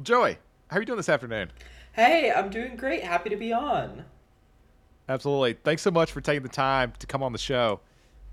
[0.00, 1.52] Well, Joey, how are you doing this afternoon?
[1.92, 3.04] Hey, I'm doing great.
[3.04, 4.06] Happy to be on.
[5.10, 5.58] Absolutely.
[5.62, 7.80] Thanks so much for taking the time to come on the show.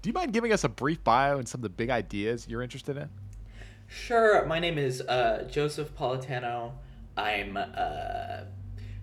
[0.02, 2.62] Do you mind giving us a brief bio and some of the big ideas you're
[2.62, 3.10] interested in?
[3.86, 4.46] Sure.
[4.46, 6.72] My name is uh, Joseph Politano.
[7.18, 8.48] I'm a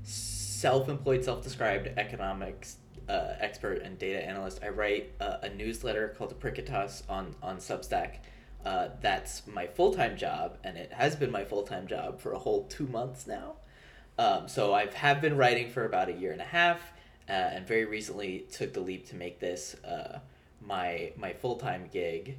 [0.03, 2.79] self-employed, self-described economics
[3.11, 4.61] uh, expert and data analyst.
[4.65, 8.21] I write uh, a newsletter called Apricitas on on Substack.
[8.65, 12.65] Uh, that's my full-time job, and it has been my full-time job for a whole
[12.65, 13.55] two months now.
[14.19, 16.81] Um, so I have been writing for about a year and a half,
[17.29, 20.21] uh, and very recently took the leap to make this uh,
[20.61, 22.39] my my full time gig,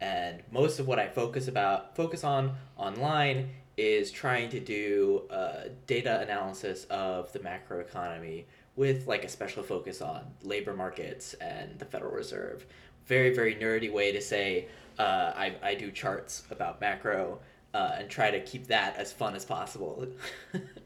[0.00, 5.64] and most of what I focus about focus on online is trying to do uh,
[5.86, 8.44] data analysis of the macroeconomy
[8.76, 12.66] with like a special focus on labor markets and the Federal Reserve.
[13.06, 14.68] Very very nerdy way to say
[14.98, 17.38] uh, I I do charts about macro.
[17.74, 20.06] Uh, and try to keep that as fun as possible.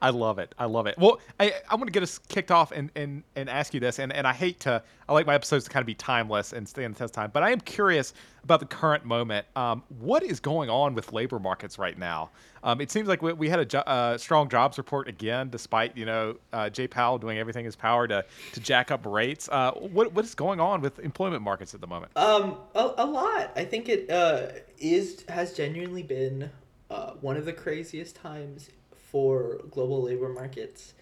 [0.00, 0.54] I love it.
[0.58, 0.96] I love it.
[0.98, 3.98] Well, I I want to get us kicked off and, and, and ask you this,
[3.98, 6.68] and, and I hate to I like my episodes to kind of be timeless and
[6.68, 9.46] stay in the test time, but I am curious about the current moment.
[9.54, 12.30] Um, what is going on with labor markets right now?
[12.62, 15.96] Um, it seems like we, we had a jo- uh, strong jobs report again, despite
[15.96, 19.48] you know uh, Jay Powell doing everything in his power to to jack up rates.
[19.50, 22.12] Uh, what what is going on with employment markets at the moment?
[22.16, 23.52] Um, a, a lot.
[23.56, 24.48] I think it uh,
[24.78, 26.50] is has genuinely been
[26.90, 28.70] uh, one of the craziest times
[29.16, 30.92] for global labor markets,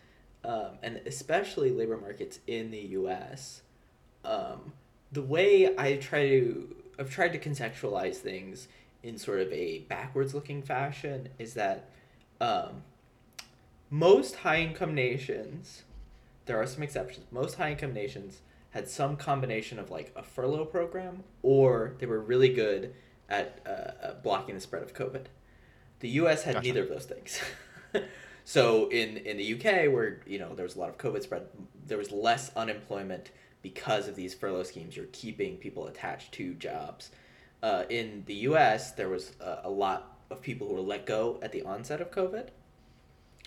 [0.45, 3.63] um, and especially labor markets in the U.S.
[4.25, 4.73] Um,
[5.11, 8.69] the way I try to I've tried to contextualize things
[9.03, 11.91] in sort of a backwards looking fashion is that
[12.41, 12.85] um,
[13.91, 15.83] most high income nations,
[16.47, 20.67] there are some exceptions, most high income nations had some combination of like a furlough
[20.67, 22.95] program or they were really good
[23.29, 25.25] at uh, blocking the spread of COVID.
[25.99, 26.65] The US had gotcha.
[26.65, 27.41] neither of those things.
[28.45, 31.47] so in in the UK, where you know there was a lot of COVID spread,
[31.87, 33.31] there was less unemployment
[33.63, 34.97] because of these furlough schemes.
[34.97, 37.11] You're keeping people attached to jobs.
[37.63, 41.39] Uh, in the U.S., there was a, a lot of people who were let go
[41.43, 42.49] at the onset of COVID.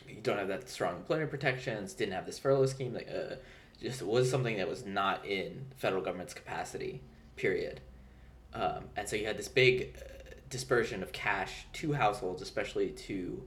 [0.07, 1.93] You don't have that strong employment protections.
[1.93, 2.93] Didn't have this furlough scheme.
[2.93, 3.35] Like, uh,
[3.81, 7.01] just was something that was not in federal government's capacity.
[7.35, 7.81] Period.
[8.53, 13.43] Um, and so you had this big uh, dispersion of cash to households, especially to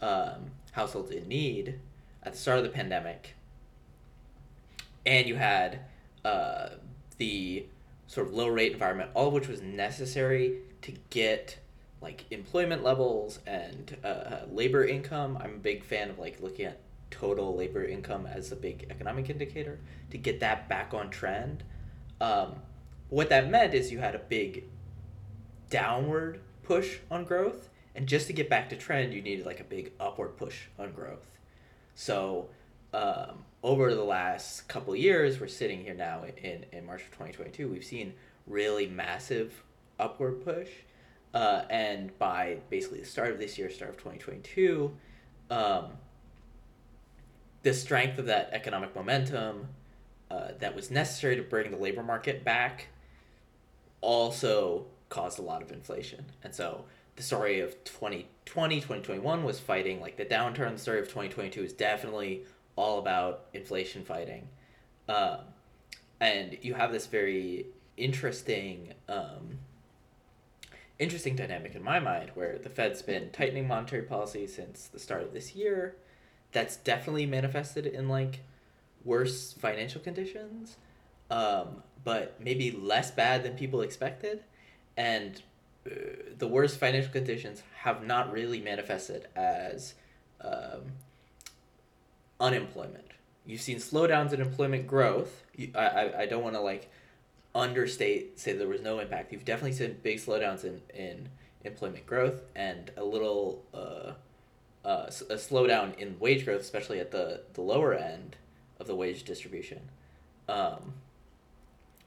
[0.00, 1.78] um, households in need
[2.22, 3.34] at the start of the pandemic,
[5.06, 5.80] and you had
[6.24, 6.70] uh,
[7.18, 7.66] the
[8.06, 11.58] sort of low rate environment, all of which was necessary to get
[12.00, 15.38] like employment levels and uh, labor income.
[15.40, 16.80] I'm a big fan of like looking at
[17.10, 19.78] total labor income as a big economic indicator
[20.10, 21.62] to get that back on trend.
[22.20, 22.56] Um,
[23.08, 24.64] what that meant is you had a big
[25.68, 27.69] downward push on growth
[28.00, 30.90] and just to get back to trend, you needed like a big upward push on
[30.92, 31.28] growth.
[31.94, 32.48] So
[32.94, 37.68] um, over the last couple years, we're sitting here now in, in March of 2022,
[37.68, 38.14] we've seen
[38.46, 39.62] really massive
[39.98, 40.70] upward push.
[41.34, 44.90] Uh, and by basically the start of this year, start of 2022,
[45.50, 45.84] um,
[47.64, 49.68] the strength of that economic momentum
[50.30, 52.86] uh, that was necessary to bring the labor market back
[54.00, 56.24] also caused a lot of inflation.
[56.42, 56.86] And so
[57.20, 60.78] the story of 2020, 2021 was fighting like the downturn.
[60.78, 62.44] Story of 2022 is definitely
[62.76, 64.48] all about inflation fighting.
[65.06, 65.40] Um,
[66.18, 67.66] and you have this very
[67.98, 69.58] interesting um,
[70.98, 75.22] interesting dynamic in my mind where the Fed's been tightening monetary policy since the start
[75.22, 75.96] of this year.
[76.52, 78.40] That's definitely manifested in like
[79.04, 80.78] worse financial conditions,
[81.30, 84.42] um, but maybe less bad than people expected.
[84.96, 85.42] And
[85.84, 89.94] the worst financial conditions have not really manifested as
[90.40, 90.92] um,
[92.38, 93.06] unemployment.
[93.46, 95.44] You've seen slowdowns in employment growth.
[95.56, 96.90] You, I, I, I don't want to like
[97.54, 99.32] understate say there was no impact.
[99.32, 101.28] You've definitely seen big slowdowns in, in
[101.64, 104.12] employment growth and a little uh,
[104.84, 108.36] uh, a slowdown in wage growth, especially at the, the lower end
[108.78, 109.90] of the wage distribution.
[110.48, 110.94] Um,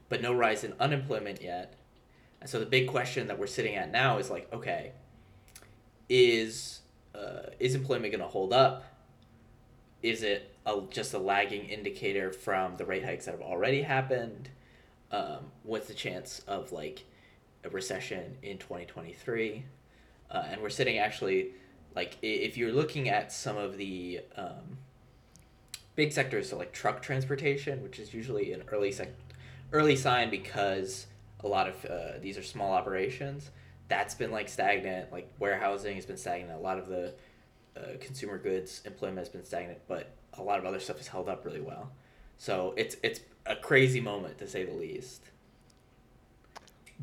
[0.08, 1.74] but no rise in unemployment yet.
[2.44, 4.92] And so the big question that we're sitting at now is like, okay,
[6.10, 6.80] is
[7.14, 8.84] uh, is employment going to hold up?
[10.02, 14.50] Is it a, just a lagging indicator from the rate hikes that have already happened?
[15.10, 17.04] Um, what's the chance of like
[17.64, 19.64] a recession in 2023?
[20.30, 21.52] Uh, and we're sitting actually
[21.96, 24.76] like if you're looking at some of the um,
[25.96, 29.16] big sectors, so like truck transportation, which is usually an early sec-
[29.72, 31.06] early sign because
[31.40, 33.50] a lot of uh, these are small operations.
[33.88, 35.12] That's been like stagnant.
[35.12, 36.58] Like warehousing has been stagnant.
[36.58, 37.14] A lot of the
[37.76, 41.28] uh, consumer goods employment has been stagnant, but a lot of other stuff has held
[41.28, 41.90] up really well.
[42.38, 45.30] So it's it's a crazy moment to say the least.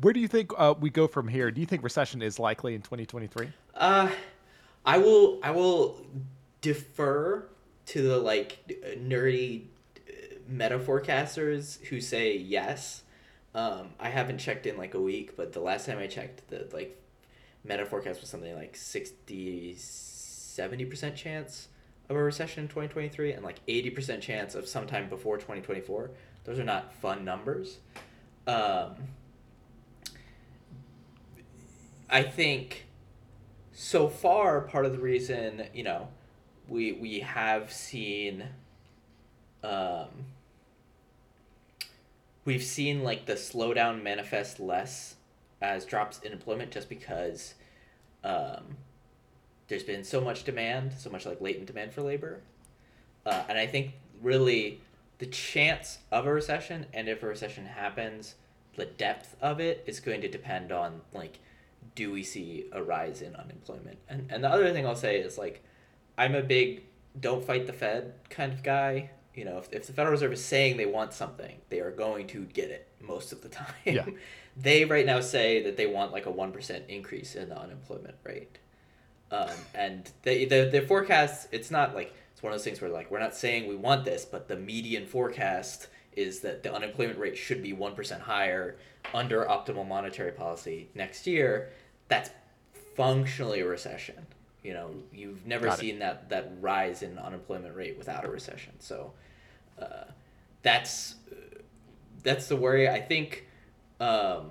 [0.00, 1.50] Where do you think uh, we go from here?
[1.50, 3.50] Do you think recession is likely in 2023?
[3.74, 4.10] Uh,
[4.84, 6.00] I will I will
[6.60, 7.46] defer
[7.86, 8.58] to the like
[8.98, 9.64] nerdy
[9.96, 10.12] uh,
[10.48, 13.02] meta forecasters who say yes.
[13.54, 16.68] Um, I haven't checked in like a week, but the last time I checked, the
[16.72, 16.98] like
[17.64, 21.68] meta forecast was something like 60 70% chance
[22.08, 26.10] of a recession in 2023 and like 80% chance of sometime before 2024.
[26.44, 27.78] Those are not fun numbers.
[28.46, 28.96] Um,
[32.10, 32.86] I think
[33.72, 36.08] so far part of the reason, you know,
[36.68, 38.44] we we have seen
[39.64, 40.08] um
[42.44, 45.16] we've seen like the slowdown manifest less
[45.60, 47.54] as drops in employment just because
[48.24, 48.76] um
[49.68, 52.42] there's been so much demand, so much like latent demand for labor.
[53.24, 54.82] Uh, and I think really
[55.18, 58.34] the chance of a recession and if a recession happens,
[58.76, 61.38] the depth of it is going to depend on like
[61.94, 63.98] do we see a rise in unemployment?
[64.08, 65.62] And and the other thing I'll say is like
[66.18, 66.82] I'm a big
[67.18, 69.10] don't fight the Fed kind of guy.
[69.34, 72.26] You know, if, if the Federal Reserve is saying they want something, they are going
[72.28, 73.74] to get it most of the time.
[73.84, 74.06] Yeah.
[74.56, 78.58] they right now say that they want like a 1% increase in the unemployment rate.
[79.30, 82.90] Um, and the, the, the forecast, it's not like, it's one of those things where
[82.90, 87.18] like, we're not saying we want this, but the median forecast is that the unemployment
[87.18, 88.76] rate should be 1% higher
[89.14, 91.70] under optimal monetary policy next year.
[92.08, 92.30] That's
[92.94, 94.26] functionally a recession.
[94.62, 95.80] You know, you've never Got it.
[95.80, 98.72] seen that, that rise in unemployment rate without a recession.
[98.78, 99.12] So
[99.80, 100.04] uh,
[100.62, 101.16] that's
[102.22, 102.88] that's the worry.
[102.88, 103.46] I think,
[103.98, 104.50] um,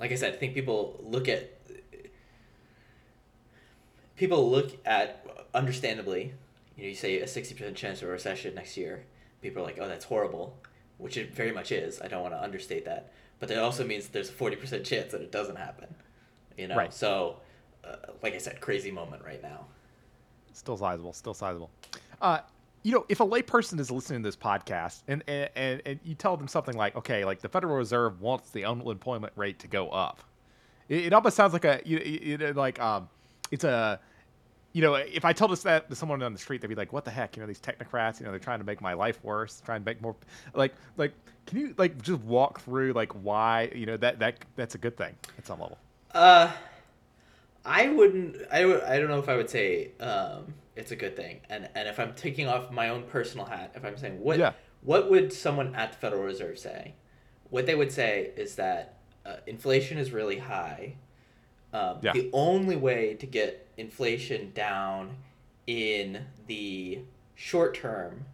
[0.00, 1.48] like I said, I think people look at
[4.16, 5.24] people look at
[5.54, 6.32] understandably.
[6.76, 9.04] You know, you say a sixty percent chance of a recession next year.
[9.42, 10.56] People are like, "Oh, that's horrible,"
[10.98, 12.00] which it very much is.
[12.00, 15.12] I don't want to understate that, but that also means there's a forty percent chance
[15.12, 15.94] that it doesn't happen.
[16.56, 16.92] You know, Right.
[16.92, 17.36] so
[17.84, 19.66] uh, like I said, crazy moment right now.
[20.52, 21.12] Still sizable.
[21.12, 21.70] Still sizable.
[22.20, 22.40] Uh,
[22.82, 26.14] you know, if a layperson is listening to this podcast and, and, and, and you
[26.14, 29.90] tell them something like, okay, like the Federal Reserve wants the unemployment rate to go
[29.90, 30.22] up,
[30.88, 33.08] it, it almost sounds like a, you, you know, like, um,
[33.50, 34.00] it's a,
[34.72, 36.92] you know, if I told us that to someone on the street, they'd be like,
[36.92, 38.20] "What the heck?" You know, these technocrats.
[38.20, 40.14] You know, they're trying to make my life worse, trying to make more.
[40.54, 41.12] Like, like,
[41.46, 44.96] can you like just walk through like why you know that that that's a good
[44.96, 45.78] thing at some level?
[46.12, 46.52] Uh,
[47.64, 48.36] I wouldn't.
[48.50, 48.82] I would.
[48.82, 51.40] I don't know if I would say um, it's a good thing.
[51.50, 54.52] And and if I'm taking off my own personal hat, if I'm saying what Yeah.
[54.82, 56.94] what would someone at the Federal Reserve say?
[57.50, 60.94] What they would say is that uh, inflation is really high.
[61.72, 62.12] Um, Yeah.
[62.12, 65.16] The only way to get inflation down
[65.66, 67.00] in the
[67.34, 68.24] short term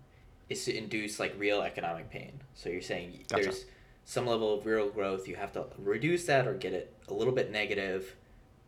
[0.48, 2.40] is to induce like real economic pain.
[2.54, 3.42] So you're saying Gotcha.
[3.44, 3.64] there's
[4.04, 5.26] some level of real growth.
[5.26, 8.14] You have to reduce that or get it a little bit negative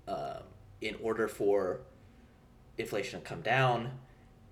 [0.09, 0.43] um,
[0.81, 1.81] in order for
[2.79, 3.93] inflation to come down.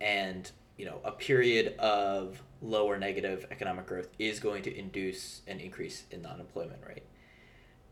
[0.00, 5.58] And you know, a period of lower negative economic growth is going to induce an
[5.58, 7.04] increase in the unemployment rate.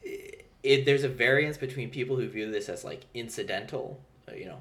[0.02, 4.46] It, it, there's a variance between people who view this as like incidental, uh, you
[4.46, 4.60] know,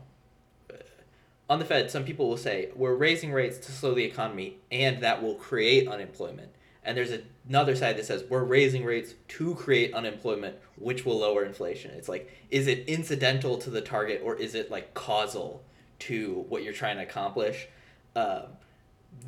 [1.49, 5.01] on the Fed, some people will say we're raising rates to slow the economy and
[5.03, 6.49] that will create unemployment.
[6.85, 7.13] And there's
[7.47, 11.91] another side that says we're raising rates to create unemployment, which will lower inflation.
[11.91, 15.63] It's like, is it incidental to the target or is it like causal
[15.99, 17.67] to what you're trying to accomplish?
[18.15, 18.43] Um,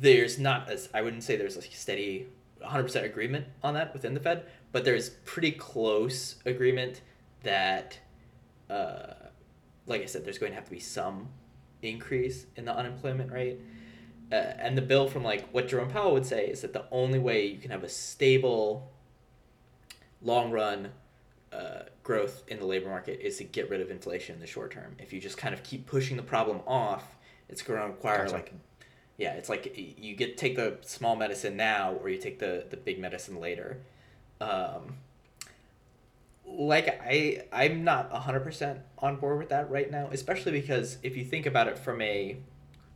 [0.00, 2.26] there's not as I wouldn't say there's a steady
[2.62, 7.00] 100% agreement on that within the Fed, but there's pretty close agreement
[7.42, 7.98] that,
[8.68, 9.14] uh,
[9.86, 11.28] like I said, there's going to have to be some
[11.82, 13.60] increase in the unemployment rate.
[14.30, 17.18] Uh, and the bill from like what Jerome Powell would say is that the only
[17.18, 18.90] way you can have a stable,
[20.20, 20.90] long run
[21.52, 24.72] uh, growth in the labor market is to get rid of inflation in the short
[24.72, 24.96] term.
[24.98, 27.04] If you just kind of keep pushing the problem off,
[27.48, 28.34] it's going to require Gotcha.
[28.34, 28.52] like
[29.16, 32.76] Yeah, it's like you get take the small medicine now, or you take the the
[32.76, 33.78] big medicine later.
[34.40, 34.96] Um,
[36.44, 41.16] like I I'm not hundred percent on board with that right now, especially because if
[41.16, 42.36] you think about it from a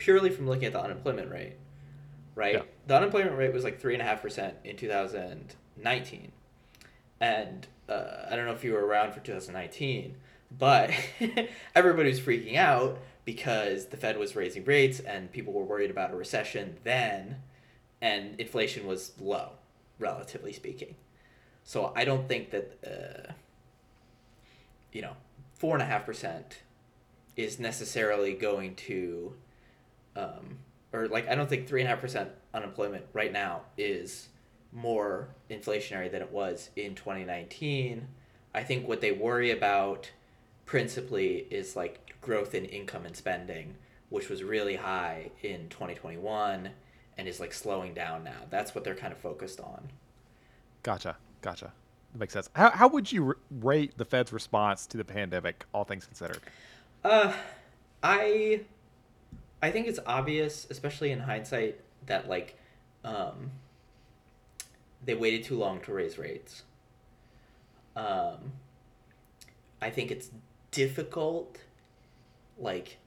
[0.00, 1.52] purely from looking at the unemployment rate,
[2.34, 2.54] right?
[2.54, 2.62] Yeah.
[2.88, 6.32] The unemployment rate was like three and a half percent in two thousand nineteen,
[7.20, 10.16] and uh, I don't know if you were around for two thousand nineteen,
[10.58, 10.90] but
[11.76, 16.12] everybody was freaking out because the Fed was raising rates and people were worried about
[16.12, 17.36] a recession then,
[18.00, 19.50] and inflation was low,
[19.98, 20.96] relatively speaking.
[21.62, 23.32] So I don't think that, uh,
[24.92, 25.12] you know,
[25.54, 26.62] four and a half percent
[27.36, 29.34] is necessarily going to,
[30.16, 30.58] um,
[30.92, 34.28] or like I don't think three and a half percent unemployment right now is
[34.72, 38.06] more inflationary than it was in 2019.
[38.54, 40.10] I think what they worry about
[40.66, 43.76] principally is like growth in income and spending,
[44.08, 46.70] which was really high in 2021
[47.18, 48.46] and is like slowing down now.
[48.50, 49.90] That's what they're kind of focused on.
[50.82, 51.16] Gotcha.
[51.42, 51.72] Gotcha.
[52.12, 52.50] That makes sense.
[52.54, 56.40] How, how would you r- rate the Fed's response to the pandemic, all things considered?
[57.04, 57.32] Uh,
[58.02, 58.62] I,
[59.62, 62.56] I think it's obvious, especially in hindsight, that like,
[63.04, 63.50] um,
[65.04, 66.62] they waited too long to raise rates.
[67.96, 68.52] Um,
[69.82, 70.30] I think it's
[70.70, 71.58] difficult,
[72.58, 72.98] like,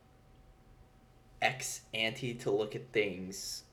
[1.41, 3.63] ex ante to look at things,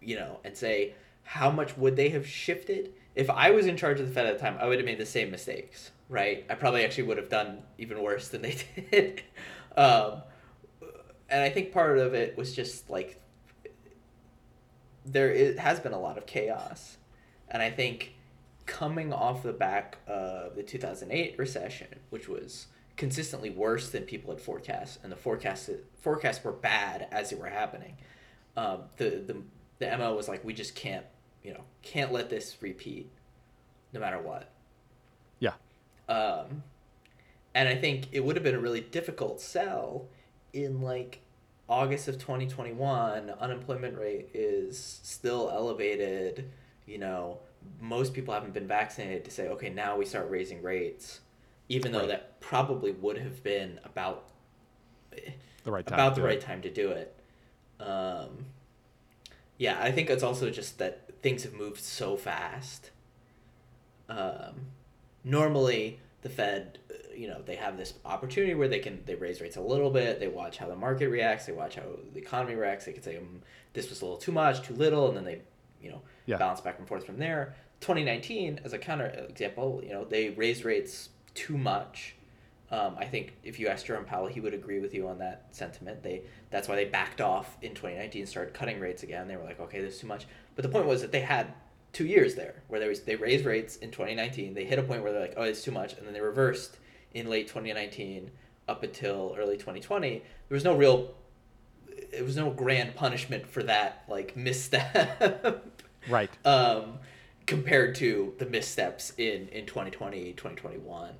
[0.00, 2.92] you know, and say how much would they have shifted.
[3.14, 4.98] If I was in charge of the Fed at the time, I would have made
[4.98, 6.44] the same mistakes, right?
[6.48, 8.56] I probably actually would have done even worse than they
[8.90, 9.22] did.
[9.76, 10.22] um,
[11.28, 13.20] and I think part of it was just like
[15.04, 16.96] there is, has been a lot of chaos.
[17.48, 18.14] And I think
[18.66, 22.66] coming off the back of the 2008 recession, which was
[22.96, 27.46] consistently worse than people had forecast, and the forecasts forecasts were bad as they were
[27.46, 27.96] happening.
[28.56, 29.36] Um, the the
[29.78, 31.06] the mo was like we just can't
[31.42, 33.10] you know can't let this repeat,
[33.92, 34.50] no matter what.
[35.38, 35.54] Yeah.
[36.08, 36.62] Um,
[37.54, 40.08] and I think it would have been a really difficult sell
[40.56, 41.20] in like
[41.68, 43.30] August of 2021.
[43.40, 46.50] Unemployment rate is still elevated.
[46.86, 47.38] You know,
[47.80, 51.20] most people haven't been vaccinated to say, okay, now we start raising rates,
[51.68, 52.08] even though Right.
[52.08, 54.28] that probably would have been about
[55.64, 55.94] The right time.
[55.98, 56.30] about to the do it.
[56.34, 57.14] right time to do it.
[57.80, 58.46] Um,
[59.58, 62.90] yeah, I think it's also just that things have moved so fast.
[64.08, 64.66] Um,
[65.24, 69.40] normally, the Fed, uh, you know, they have this opportunity where they can they raise
[69.40, 70.18] rates a little bit.
[70.20, 71.46] They watch how the market reacts.
[71.46, 72.84] They watch how the economy reacts.
[72.86, 73.42] They can say um,
[73.72, 75.40] this was a little too much, too little, and then they,
[75.82, 76.38] you know, Yeah.
[76.38, 77.54] bounce back and forth from there.
[77.80, 82.14] 2019, as a counter example, you know, they raised rates too much.
[82.70, 85.44] Um, I think if you asked Jerome Powell, he would agree with you on that
[85.50, 86.02] sentiment.
[86.02, 89.28] They that's why they backed off in 2019, started cutting rates again.
[89.28, 90.26] They were like, okay, this is too much.
[90.56, 91.52] But the point was that they had
[91.96, 94.52] two years there where they was they raised rates in 2019.
[94.52, 96.76] They hit a point where they're like, oh, it's too much, and then they reversed
[97.14, 98.30] in late 2019
[98.68, 100.18] up until early 2020.
[100.18, 101.14] There was no real,
[102.12, 105.64] it was no grand punishment for that like misstep.
[106.06, 106.30] Right.
[106.44, 106.98] um,
[107.46, 111.14] compared to the missteps in in 2020 2021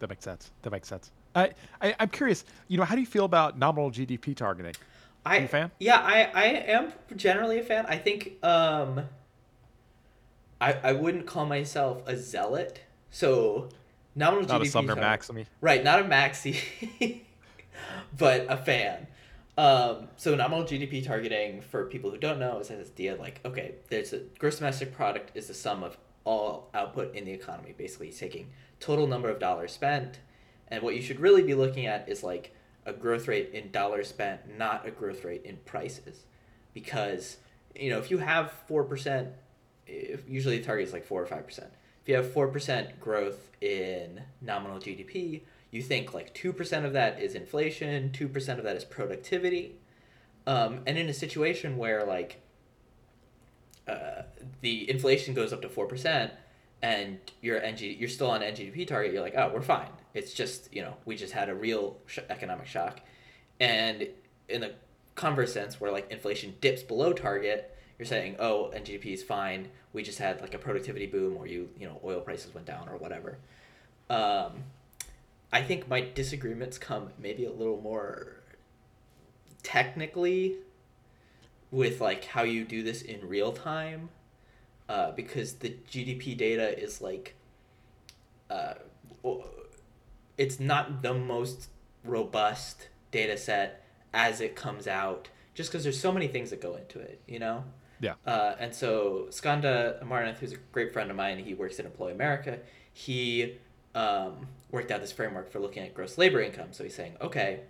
[0.00, 0.50] That makes sense.
[0.62, 1.12] That makes sense.
[1.36, 2.44] I, I I'm curious.
[2.66, 4.74] You know, how do you feel about nominal GDP targeting?
[5.24, 5.70] I fan?
[5.78, 9.06] yeah I I am generally a fan I think um
[10.60, 13.68] I I wouldn't call myself a zealot so
[14.14, 15.46] nominal Not a GDP Sumner tar- Maximi.
[15.60, 16.56] right not a maxi
[18.18, 19.06] but a fan.
[19.58, 23.76] Um, so nominal GDP targeting for people who don't know is this idea like okay
[23.88, 28.10] there's a gross domestic product is the sum of all output in the economy basically
[28.10, 30.18] taking total number of dollars spent.
[30.68, 32.52] And what you should really be looking at is like
[32.84, 36.24] a growth rate in dollars spent not a growth rate in prices.
[36.74, 37.38] Because
[37.74, 39.28] you know if you have 4% if
[39.86, 44.78] usually the target is like 4 or 5% if you have 4% growth in nominal
[44.78, 49.76] gdp you think like 2% of that is inflation 2% of that is productivity.
[50.46, 52.40] Um, and in a situation where like
[53.86, 54.22] uh,
[54.60, 56.30] the inflation goes up to 4%
[56.82, 59.88] and you're NG, you're still on NGDP target, you're like, oh, we're fine.
[60.14, 63.00] It's just you know we just had a real sh- economic shock,
[63.60, 64.08] and
[64.48, 64.72] in the
[65.14, 69.68] converse sense, where like inflation dips below target, you're saying, oh, NGDP is fine.
[69.92, 72.88] We just had like a productivity boom, or you you know oil prices went down,
[72.88, 73.38] or whatever.
[74.10, 74.64] Um,
[75.52, 78.36] I think my disagreements come maybe a little more
[79.62, 80.56] technically
[81.70, 84.10] with like how you do this in real time
[84.88, 87.34] uh, because the GDP data is like
[88.50, 88.74] uh,
[90.38, 91.68] it's not the most
[92.04, 93.84] robust data set
[94.14, 97.38] as it comes out just because there's so many things that go into it, you
[97.38, 97.64] know.
[98.00, 98.14] Yeah.
[98.26, 102.10] Uh, and so Skanda Amarnath, who's a great friend of mine, he works at Employ
[102.12, 102.58] America.
[102.92, 103.58] He
[103.94, 106.68] um, worked out this framework for looking at gross labor income.
[106.72, 107.60] So he's saying, okay,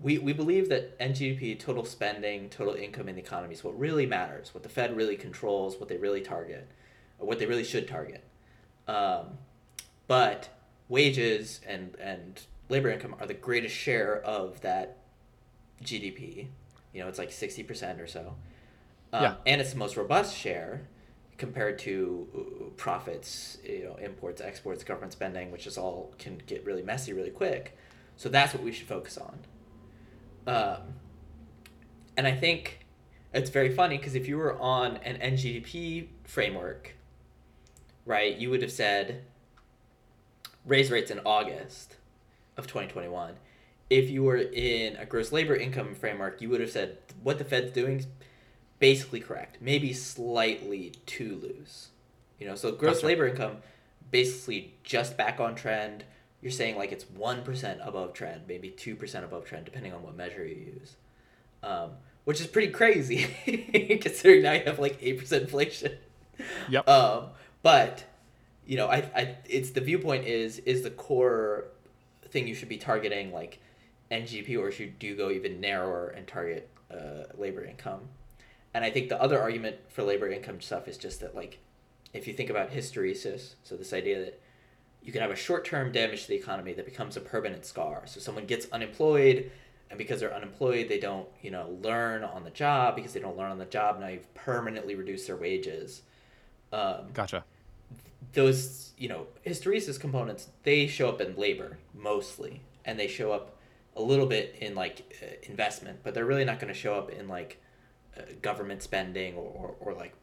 [0.00, 4.06] we, we believe that NGDP, total spending, total income in the economy is what really
[4.06, 6.68] matters, what the Fed really controls, what they really target,
[7.18, 8.24] what they really should target.
[8.86, 9.38] Um,
[10.06, 10.48] but
[10.88, 14.98] wages and, and labor income are the greatest share of that
[15.82, 16.46] GDP.
[16.94, 18.34] You know, it's like 60% or so.
[19.12, 19.34] Um, Yeah.
[19.46, 20.88] And it's the most robust share
[21.38, 26.64] compared to uh, profits, you know, imports, exports, government spending, which is all can get
[26.64, 27.76] really messy really quick.
[28.16, 29.38] So that's what we should focus on.
[30.46, 30.94] Um,
[32.16, 32.86] and I think
[33.32, 36.96] it's very funny because if you were on an NGDP framework,
[38.04, 39.22] right, you would have said
[40.66, 41.96] raise rates in August
[42.56, 43.34] of 2021.
[43.90, 47.44] If you were in a gross labor income framework, you would have said what the
[47.44, 48.04] Fed's doing
[48.78, 51.88] basically correct, maybe slightly too loose.
[52.38, 53.58] You know, so gross labor income
[54.10, 56.04] basically just back on trend.
[56.40, 60.44] You're saying like it's 1% above trend, maybe 2% above trend, depending on what measure
[60.44, 60.96] you use.
[61.62, 61.90] Um,
[62.24, 63.26] which is pretty crazy
[64.00, 65.92] considering now you have like 8% inflation.
[66.68, 66.88] Yep.
[66.88, 67.30] Um,
[67.62, 68.04] but
[68.66, 71.64] you know, I, I, it's the viewpoint is is the core
[72.28, 73.58] thing you should be targeting like
[74.12, 78.02] NGP, or should you do go even narrower and target uh, labor income?
[78.74, 81.58] And I think the other argument for labor income stuff is just that like,
[82.12, 84.40] if you think about hysteresis, so this idea that
[85.02, 88.02] you can have a short term damage to the economy that becomes a permanent scar.
[88.06, 89.50] So someone gets unemployed,
[89.90, 92.96] and because they're unemployed, they don't you know learn on the job.
[92.96, 96.02] Because they don't learn on the job, now you've permanently reduced their wages.
[96.72, 97.44] Um, Gotcha.
[98.34, 103.56] those you know hysteresis components they show up in labor mostly and they show up
[103.96, 107.10] a little bit in like uh, investment but they're really not going to show up
[107.10, 107.58] in like
[108.16, 110.14] uh, government spending or, or, or like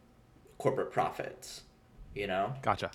[0.58, 1.63] corporate profits
[2.13, 2.91] you know Gotcha.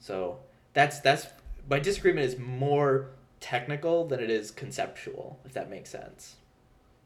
[0.00, 0.38] so
[0.72, 1.26] that's that's
[1.68, 6.36] my disagreement is more technical than it is conceptual if that makes sense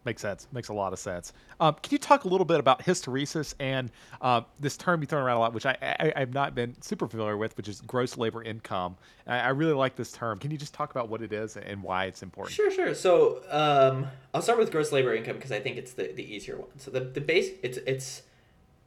[0.09, 0.49] Makes sense.
[0.53, 1.35] Makes a lot of sense.
[1.61, 3.91] Um, can you talk a little bit about hysteresis and
[4.23, 7.07] uh, this term you throw around a lot, which I, I I've not been super
[7.07, 8.97] familiar with, which is gross labor income.
[9.27, 10.39] I, I really like this term.
[10.39, 12.57] Can you just talk about what it is and why it's important?
[12.57, 12.95] Sure, sure.
[12.95, 16.57] So um, I'll start with gross labor income because I think it's the, the easier
[16.57, 16.71] one.
[16.79, 18.23] So the, the base it's it's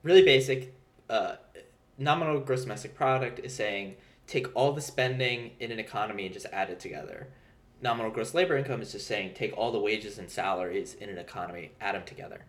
[0.01, 0.73] really basic.
[1.07, 1.35] Uh,
[1.99, 3.93] nominal gross domestic product is saying
[4.25, 7.27] take all the spending in an economy and just add it together.
[7.81, 11.17] Nominal gross labor income is just saying take all the wages and salaries in an
[11.17, 12.45] economy, add them together.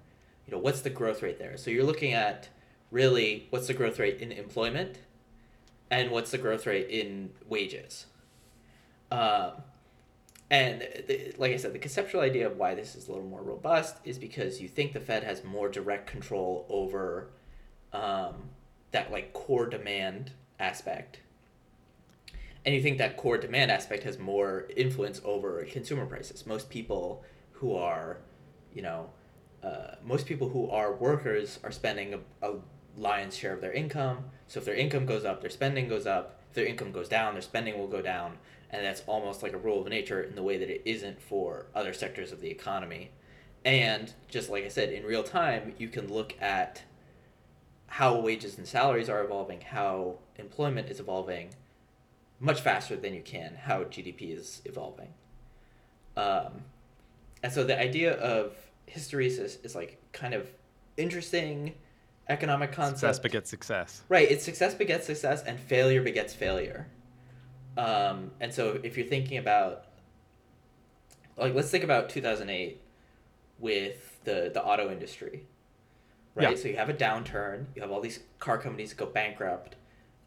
[0.46, 1.56] You know what's the growth rate there?
[1.56, 2.48] So you're looking at
[2.90, 4.98] really what's the growth rate in employment,
[5.90, 8.06] and what's the growth rate in wages.
[9.10, 9.52] Um,
[10.50, 13.42] and the, like I said, the conceptual idea of why this is a little more
[13.42, 17.30] robust is because you think the Fed has more direct control over
[17.92, 18.50] um,
[18.90, 21.20] that like core demand aspect,
[22.64, 26.46] and you think that core demand aspect has more influence over consumer prices.
[26.46, 28.18] Most people who are,
[28.72, 29.10] you know,
[29.62, 32.54] uh, most people who are workers are spending a, a
[32.96, 34.24] lion's share of their income.
[34.46, 36.40] So if their income goes up, their spending goes up.
[36.50, 38.38] If their income goes down, their spending will go down.
[38.70, 41.66] And that's almost like a rule of nature in the way that it isn't for
[41.74, 43.10] other sectors of the economy.
[43.64, 46.82] And just like I said, in real time, you can look at
[47.86, 51.50] how wages and salaries are evolving, how employment is evolving
[52.42, 55.14] much faster than you can how GDP is evolving.
[56.16, 56.64] Um,
[57.42, 58.54] and so the idea of
[58.90, 60.50] hysteresis is like kind of
[60.96, 61.74] interesting
[62.28, 62.98] economic concept.
[62.98, 64.02] Success begets success.
[64.08, 66.88] Right, it's success begets success and failure begets failure.
[67.78, 69.84] Um, and so if you're thinking about
[71.36, 72.80] like let's think about 2008
[73.60, 75.46] with the the auto industry.
[76.34, 76.50] Right?
[76.50, 76.56] Yeah.
[76.56, 79.76] So you have a downturn, you have all these car companies go bankrupt.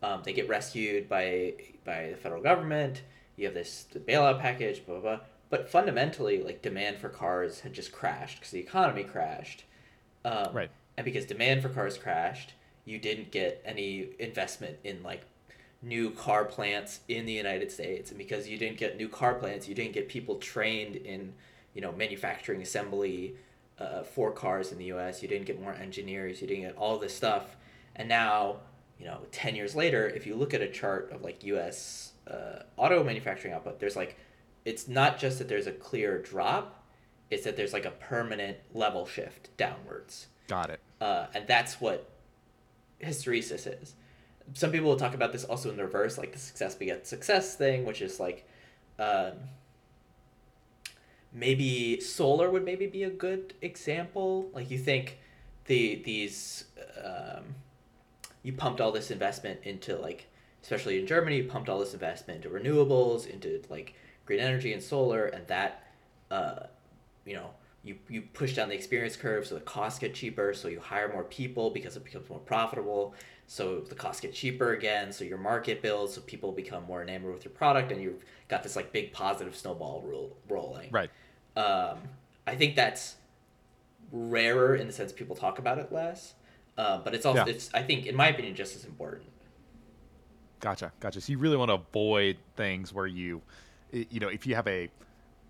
[0.02, 1.54] Um, they get rescued by
[1.86, 3.04] by the federal government.
[3.38, 5.26] You have this the bailout package, blah blah blah.
[5.50, 9.64] But fundamentally, like demand for cars had just crashed because the economy crashed.
[10.24, 10.72] Um, Right.
[10.98, 12.54] And because demand for cars crashed,
[12.86, 15.26] you didn't get any investment in like
[15.82, 18.10] new car plants in the United States.
[18.10, 21.34] And because you didn't get new car plants, you didn't get people trained in,
[21.74, 23.36] you know, manufacturing assembly
[23.78, 25.22] uh, for cars in the U.S.
[25.22, 26.42] You didn't get more engineers.
[26.42, 27.56] You didn't get all this stuff.
[27.96, 28.58] And now,
[29.00, 32.14] you know, ten years later, if you look at a chart of like U.S.
[32.30, 34.18] Uh, auto manufacturing output, there's like,
[34.64, 36.84] it's not just that there's a clear drop,
[37.30, 40.80] it's that there's like a permanent level shift downwards Got it.
[41.02, 42.10] uh, and that's what
[43.04, 43.94] hysteresis is.
[44.54, 47.56] Some people will talk about this also in the reverse, like the success begets success
[47.56, 48.48] thing, which is like
[49.00, 49.34] um,
[51.34, 54.50] maybe solar would maybe be a good example.
[54.54, 55.18] Like you think
[55.66, 56.66] the these
[57.04, 57.56] um,
[58.46, 60.28] you pumped all this investment into like
[60.62, 63.94] especially in Germany, you pumped all this investment into renewables, into like
[64.26, 65.84] green energy and solar, and that
[66.32, 66.68] uh,
[67.26, 67.50] you know
[67.84, 71.12] you, you push down the experience curve so the costs get cheaper so you hire
[71.12, 73.14] more people because it becomes more profitable
[73.46, 77.32] so the costs get cheaper again so your market builds so people become more enamored
[77.32, 81.12] with your product and you've got this like big positive snowball roll, rolling Right.
[81.56, 82.00] um,
[82.48, 83.18] i think that's
[84.12, 86.34] rarer in the sense people talk about it less
[86.78, 87.52] uh, but it's also Yeah.
[87.52, 89.30] it's i think in my opinion just as important
[90.60, 91.22] Gotcha, gotcha.
[91.22, 93.42] So you really want to avoid things where you,
[93.92, 94.90] you know, if you have a,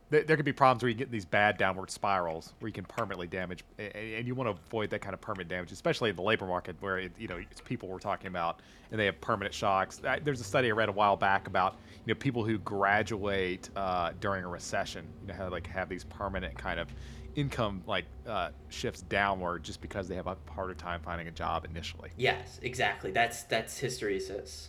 [0.10, 2.84] there, there could be problems where you get these bad downward spirals where you can
[2.86, 6.22] permanently damage, and you want to avoid that kind of permanent damage, especially in the
[6.22, 8.60] labor market where it, you know it's people we're talking about
[8.92, 10.02] and they have permanent shocks.
[10.24, 14.12] There's a study I read a while back about you know people who graduate uh,
[14.20, 16.90] during a recession, you know, how like have these permanent kind of
[17.36, 21.65] income like uh, shifts downward just because they have a harder time finding a job
[21.69, 22.10] initially.
[22.17, 24.67] yes exactly that's that's hysteresis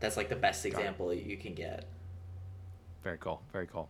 [0.00, 1.84] that's like the best example you can get
[3.02, 3.40] Very cool.
[3.52, 3.88] Very cool.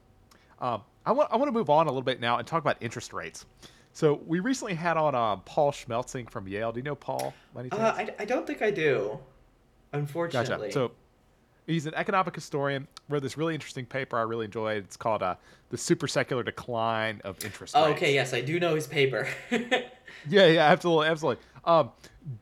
[0.61, 2.77] Um, I want I want to move on a little bit now and talk about
[2.81, 3.45] interest rates.
[3.93, 6.73] So we recently had on uh, Paul Schmelzing from Yale.
[6.73, 7.35] Do you know Paul?
[7.57, 7.61] Uh.
[7.73, 9.19] I, I don't think i do
[9.93, 10.73] unfortunately gotcha.
[10.73, 10.93] So
[11.67, 12.87] he's an economic historian.
[13.09, 14.85] Wrote this really interesting paper I really enjoyed.
[14.85, 15.37] It's called uh,
[15.71, 19.29] "The Super Secular Decline of Interest Oh, Rates." okay, yes, I do know his paper.
[20.29, 21.43] Yeah, yeah, absolutely, absolutely.
[21.65, 21.91] Um,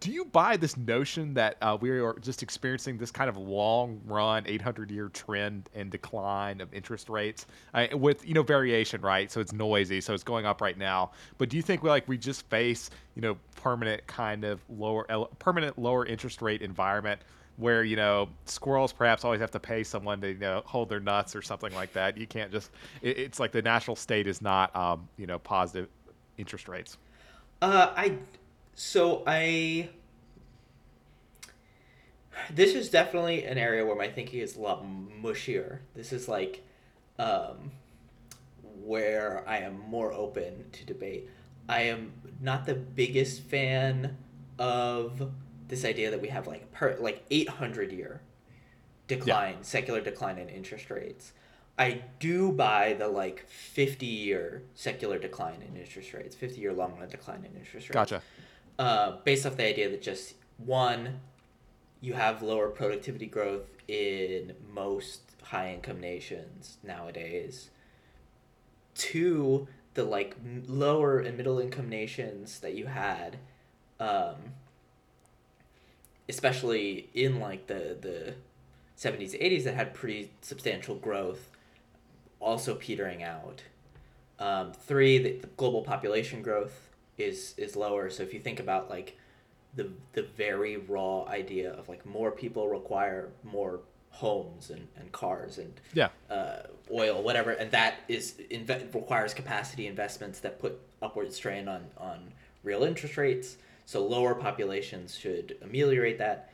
[0.01, 4.01] do you buy this notion that uh, we are just experiencing this kind of long
[4.05, 9.31] run, 800 year trend and decline of interest rates uh, with, you know, variation, right?
[9.31, 10.01] So it's noisy.
[10.01, 11.13] So it's going up right now.
[11.39, 15.07] But do you think we like we just face, you know, permanent kind of lower,
[15.39, 17.21] permanent lower interest rate environment
[17.57, 21.01] where, you know, squirrels perhaps always have to pay someone to, you know, hold their
[21.01, 22.17] nuts or something like that.
[22.17, 22.71] You can't just,
[23.03, 25.89] it, it's like the national state is not, um, you know, positive
[26.39, 26.97] interest rates.
[27.61, 28.17] uh, I,
[28.75, 29.91] so I,
[32.51, 34.85] this is definitely an area where my thinking is a lot
[35.23, 35.81] mushier.
[35.95, 36.63] This is like,
[37.19, 37.73] um,
[38.83, 41.29] where I am more open to debate.
[41.69, 44.17] I am not the biggest fan
[44.59, 45.31] of
[45.71, 48.21] this idea that we have like per like 800 year
[49.07, 51.33] decline, secular decline in interest rates.
[51.79, 56.97] I do buy the like 50 year secular decline in interest rates, 50 year long
[56.99, 57.95] run decline in interest rates.
[57.95, 58.23] Gotcha.
[58.79, 61.21] Uh, based off the idea that just one,
[62.01, 67.71] you have lower productivity growth in most high income nations nowadays.
[68.95, 73.39] Two, the like lower and middle income nations that you had,
[73.99, 74.37] um,
[76.31, 78.35] especially in like the the
[78.99, 81.51] 70s 80s that had pretty substantial growth
[82.39, 83.63] also petering out
[84.39, 86.89] um, three the, the global population growth
[87.19, 89.19] is is lower so if you think about like
[89.75, 95.59] the the very raw idea of like more people require more homes and, and cars
[95.59, 96.09] and Yeah.
[96.31, 96.63] uh,
[96.93, 102.33] oil whatever and that is inve- requires capacity investments that put upward strain on on
[102.65, 103.57] real interest rates
[103.91, 106.53] so lower populations should ameliorate that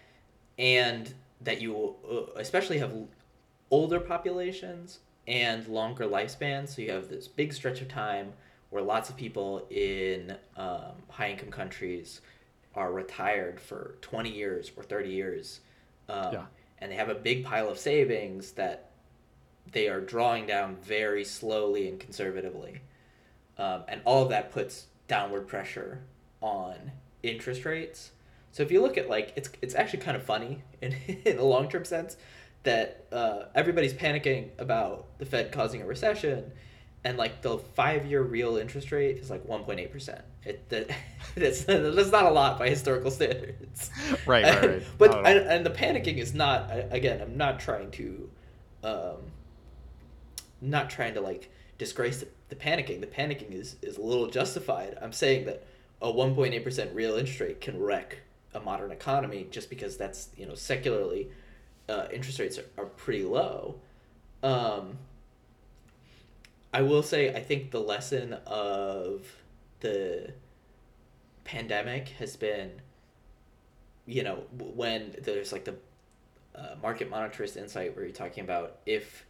[0.59, 2.95] and that you uh, especially have
[3.71, 6.71] older populations and longer lifespans.
[6.71, 8.33] So you have this big stretch of time
[8.71, 12.23] where lots of people in um, high income countries
[12.75, 15.61] are retired for 20 years or 30 years.
[16.09, 16.47] Um, Yeah.
[16.79, 18.93] And they have a big pile of savings that
[19.73, 22.81] they are drawing down very slowly and conservatively.
[23.59, 26.01] Um, and all of that puts downward pressure
[26.41, 26.93] on
[27.31, 28.13] interest rates.
[28.53, 31.45] So if you look at like it's it's actually kind of funny in in a
[31.45, 32.17] long term sense
[32.63, 36.51] that uh, everybody's panicking about the Fed causing a recession,
[37.05, 40.23] and like the five year real interest rate is like one point eight percent.
[40.45, 40.91] It that
[41.37, 43.91] that's that's not a lot by historical standards.
[44.27, 44.83] Right, right, right.
[44.99, 47.21] but and, and the panicking is not again.
[47.21, 48.31] I'm not trying to,
[48.83, 49.17] um,
[50.61, 53.01] not trying to like disgrace the, the panicking.
[53.01, 54.99] The panicking is is a little justified.
[55.01, 55.65] I'm saying that
[56.03, 58.19] a 1.8 percent real interest rate can wreck
[58.55, 61.31] a modern economy just because that's you know secularly
[61.89, 63.77] uh, interest rates are, are pretty low.
[64.43, 64.99] Um,
[66.73, 69.27] I will say I think the lesson of
[69.81, 70.33] the
[71.45, 72.73] pandemic has been,
[74.05, 75.77] you know, when there's like the
[76.55, 79.25] uh, market monetarist insight where you're talking about if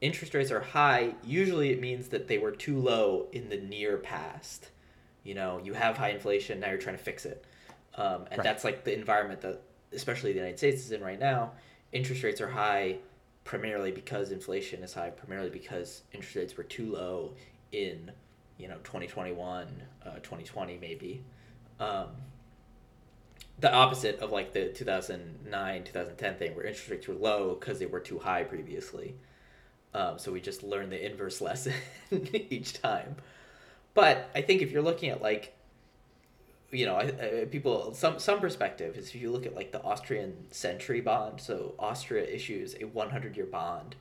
[0.00, 3.96] interest rates are high, usually it means that they were too low in the near
[3.96, 4.70] past.
[5.26, 7.44] You know, you have high inflation, now you're trying to fix it.
[7.96, 8.42] Um, and Right.
[8.44, 9.60] that's like the environment that,
[9.92, 11.52] especially the United States is in right now.
[11.92, 12.98] Interest rates are high
[13.44, 17.32] primarily because inflation is high, primarily because interest rates were too low
[17.72, 18.10] in
[18.58, 19.66] you know 2021
[20.04, 21.22] uh, 2020 maybe
[21.80, 22.06] um,
[23.58, 27.86] the opposite of like the 2009 2010 thing where interest rates were low because they
[27.86, 29.14] were too high previously
[29.94, 31.74] um, so we just learned the inverse lesson
[32.50, 33.16] each time
[33.96, 35.56] but i think if you're looking at like
[36.70, 37.02] you know, I,
[37.42, 41.40] I, people some some perspective is if you look at like the Austrian century bond.
[41.40, 43.96] So Austria issues a 100 year bond,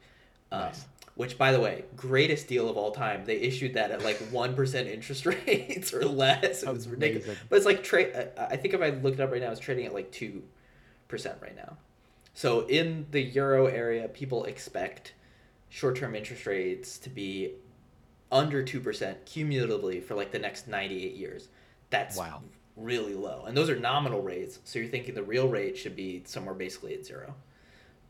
[0.51, 0.85] um, nice.
[1.15, 3.25] which by the way, greatest deal of all time.
[3.25, 6.63] They issued that at like one percent interest rates or less.
[6.63, 7.37] It was ridiculous.
[7.49, 8.29] But it's like trade.
[8.37, 10.43] I think if I look it up right now, it's trading at like two
[11.07, 11.77] percent right now.
[12.33, 15.13] So in the euro area, people expect
[15.69, 17.51] short term interest rates to be
[18.31, 21.47] under two percent cumulatively for like the next 98 years.
[21.89, 22.41] That's wow.
[22.75, 23.45] really low.
[23.45, 24.59] And those are nominal rates.
[24.63, 27.35] So you're thinking the real rate should be somewhere basically at zero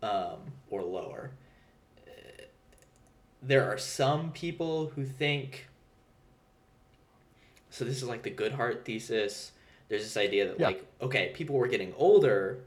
[0.01, 1.31] um, or lower.
[3.41, 5.67] there are some people who think.
[7.69, 9.51] So this is like the Goodhart thesis.
[9.89, 10.67] There's this idea that, yeah.
[10.67, 12.59] like, okay, people were getting older,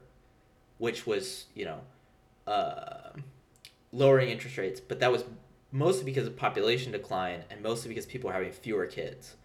[0.77, 1.79] which was, you know,
[2.47, 3.09] uh,
[3.91, 5.23] lowering interest rates, but that was
[5.71, 9.35] mostly because of population decline and mostly because people are having fewer kids.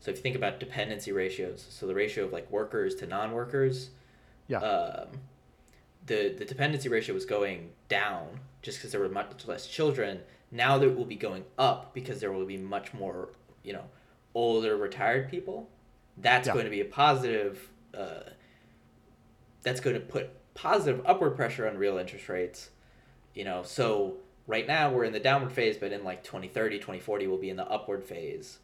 [0.00, 3.90] So if you think about dependency ratios, so the ratio of like workers to non-workers,
[4.46, 5.08] yeah, um,
[6.06, 10.20] the the dependency ratio was going down just because there were much less children.
[10.50, 13.30] Now that will be going up because there will be much more,
[13.62, 13.84] you know,
[14.34, 15.68] older retired people.
[16.16, 16.54] That's yeah.
[16.54, 17.68] going to be a positive.
[17.92, 18.30] Uh,
[19.62, 22.70] that's going to put positive upward pressure on real interest rates.
[23.34, 24.16] You know, so
[24.48, 27.56] right now we're in the downward phase, but in like 2030, 2040, we'll be in
[27.56, 28.58] the upward phase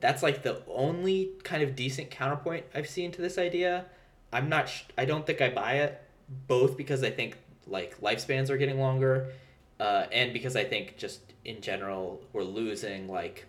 [0.00, 3.86] that's like the only kind of decent counterpoint I've seen to this idea.
[4.32, 4.68] I'm not.
[4.68, 6.02] Sh- I don't think I buy it.
[6.46, 7.36] Both because I think
[7.66, 9.32] like lifespans are getting longer,
[9.80, 13.46] uh, and because I think just in general we're losing like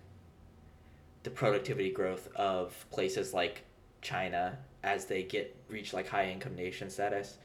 [1.23, 3.63] the productivity growth of places like
[4.01, 7.37] China as they get reach like high income nation status,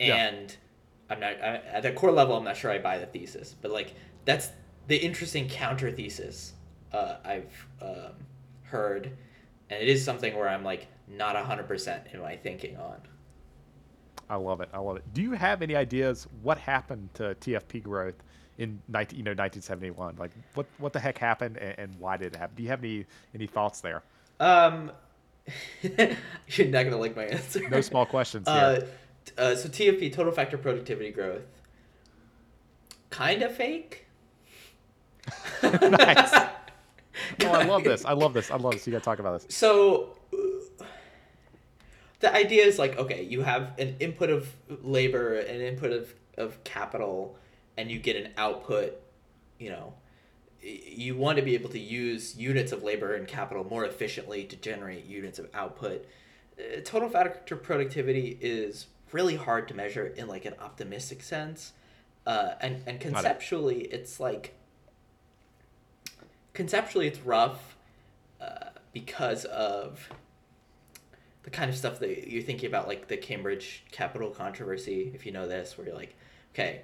[0.00, 0.56] and yeah.
[1.10, 2.36] I'm not I, at the core level.
[2.36, 3.94] I'm not sure I buy the thesis, but like
[4.24, 4.50] that's
[4.86, 6.52] the interesting counter thesis
[6.92, 8.12] uh, I've um,
[8.62, 9.10] heard,
[9.70, 13.00] and it is something where I'm like not hundred percent in my thinking on.
[14.30, 14.68] I love it.
[14.72, 15.04] I love it.
[15.14, 18.16] Do you have any ideas what happened to TFP growth
[18.58, 20.16] in 19, you know 1971?
[20.18, 22.56] Like what what the heck happened and, and why did it happen?
[22.56, 24.02] Do you have any any thoughts there?
[24.40, 24.92] Um,
[25.82, 27.66] you're not gonna like my answer.
[27.68, 28.86] No small questions uh,
[29.36, 31.42] uh, so TFP, total factor productivity growth,
[33.10, 34.06] kind of fake.
[35.62, 36.32] nice.
[37.42, 38.04] oh, I love this.
[38.04, 38.50] I love this.
[38.50, 38.86] I love this.
[38.86, 39.54] You got to talk about this.
[39.54, 40.16] So
[42.20, 46.62] the idea is like, okay, you have an input of labor, an input of, of
[46.64, 47.36] capital,
[47.76, 48.94] and you get an output,
[49.58, 49.94] you know,
[50.60, 54.56] you want to be able to use units of labor and capital more efficiently to
[54.56, 56.04] generate units of output.
[56.58, 61.72] Uh, total factor productivity is really hard to measure in like an optimistic sense.
[62.26, 64.54] Uh, and, and conceptually, it's like
[66.52, 67.76] conceptually it's rough
[68.40, 70.08] uh, because of
[71.44, 75.10] the kind of stuff that you're thinking about, like the Cambridge Capital controversy.
[75.14, 76.14] If you know this, where you're like,
[76.52, 76.82] okay,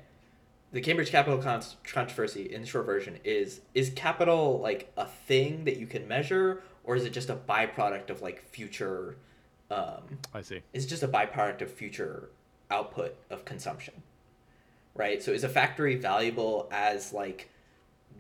[0.72, 5.64] the Cambridge Capital con- controversy in the short version is is capital like a thing
[5.64, 9.16] that you can measure, or is it just a byproduct of like future?
[9.74, 10.60] Um, I see.
[10.72, 12.30] It's just a byproduct of future
[12.70, 13.94] output of consumption,
[14.94, 15.22] right?
[15.22, 17.50] So is a factory valuable as like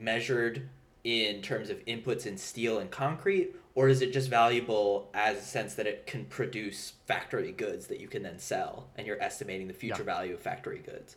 [0.00, 0.68] measured
[1.04, 5.42] in terms of inputs in steel and concrete, or is it just valuable as a
[5.42, 9.68] sense that it can produce factory goods that you can then sell, and you're estimating
[9.68, 10.14] the future yeah.
[10.14, 11.16] value of factory goods?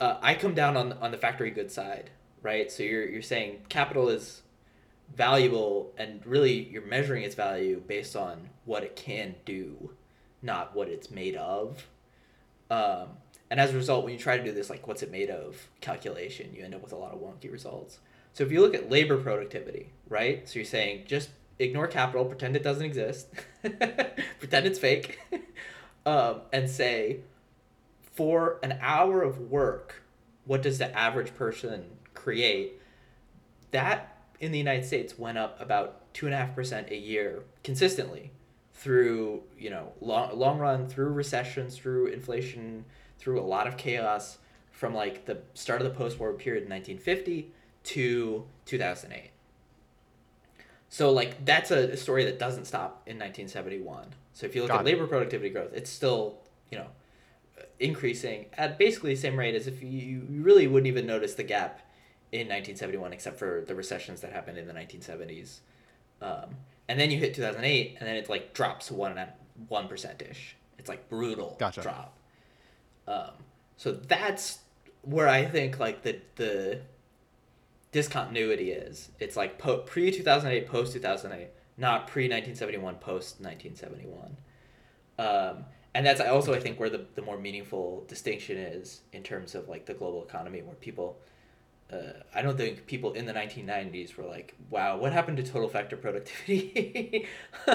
[0.00, 2.10] Uh, I come down on on the factory goods side,
[2.42, 2.72] right?
[2.72, 4.41] So you're you're saying capital is
[5.16, 9.90] valuable, and really you're measuring its value based on what it can do,
[10.40, 11.86] not what it's made of.
[12.70, 13.08] Um,
[13.50, 15.68] and as a result, when you try to do this, like what's it made of
[15.80, 17.98] calculation, you end up with a lot of wonky results.
[18.32, 20.48] So if you look at labor productivity, right?
[20.48, 23.28] So you're saying just ignore capital, pretend it doesn't exist,
[23.62, 25.18] pretend it's fake,
[26.06, 27.20] um, and say
[28.00, 30.02] for an hour of work,
[30.44, 32.80] what does the average person create?
[33.70, 34.11] That
[34.42, 38.32] in the United States went up about two and a half percent a year consistently
[38.74, 42.84] through you know long long run through recessions through inflation
[43.18, 44.38] through a lot of chaos
[44.72, 47.52] from like the start of the post-war period in 1950
[47.84, 49.30] to 2008.
[50.88, 54.08] So like that's a story that doesn't stop in 1971.
[54.32, 54.90] So if you look Got at it.
[54.90, 56.38] labor productivity growth, it's still
[56.72, 56.88] you know
[57.78, 61.44] increasing at basically the same rate as if you, you really wouldn't even notice the
[61.44, 61.80] gap
[62.32, 65.60] in 1971, except for the recessions that happened in the 1970s.
[66.22, 66.56] Um,
[66.88, 69.20] and then you hit 2008, and then it like drops one
[69.68, 70.56] one percent ish.
[70.78, 71.82] It's like brutal Gotcha.
[71.82, 72.16] drop.
[73.06, 73.30] Um,
[73.76, 74.60] so that's
[75.02, 76.80] where I think like the the
[77.92, 79.10] discontinuity is.
[79.20, 84.36] It's like po- pre 2008, post 2008, not pre 1971, post 1971.
[85.18, 85.64] Um,
[85.94, 89.68] and that's also I think where the, the more meaningful distinction is in terms of
[89.68, 91.18] like the global economy, where people.
[91.92, 95.68] Uh, I don't think people in the 1990s were like, "Wow, what happened to total
[95.68, 97.26] factor productivity?"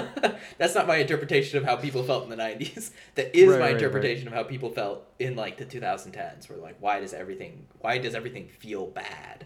[0.57, 2.91] That's not my interpretation of how people felt in the 90s.
[3.15, 3.75] That is Right, my right, right.
[3.75, 6.49] interpretation of how people felt in like the 2010s.
[6.49, 7.67] Where like, why does everything?
[7.79, 9.45] Why does everything feel bad?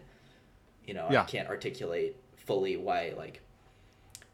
[0.85, 1.21] You know, Yeah.
[1.23, 3.41] I can't articulate fully why like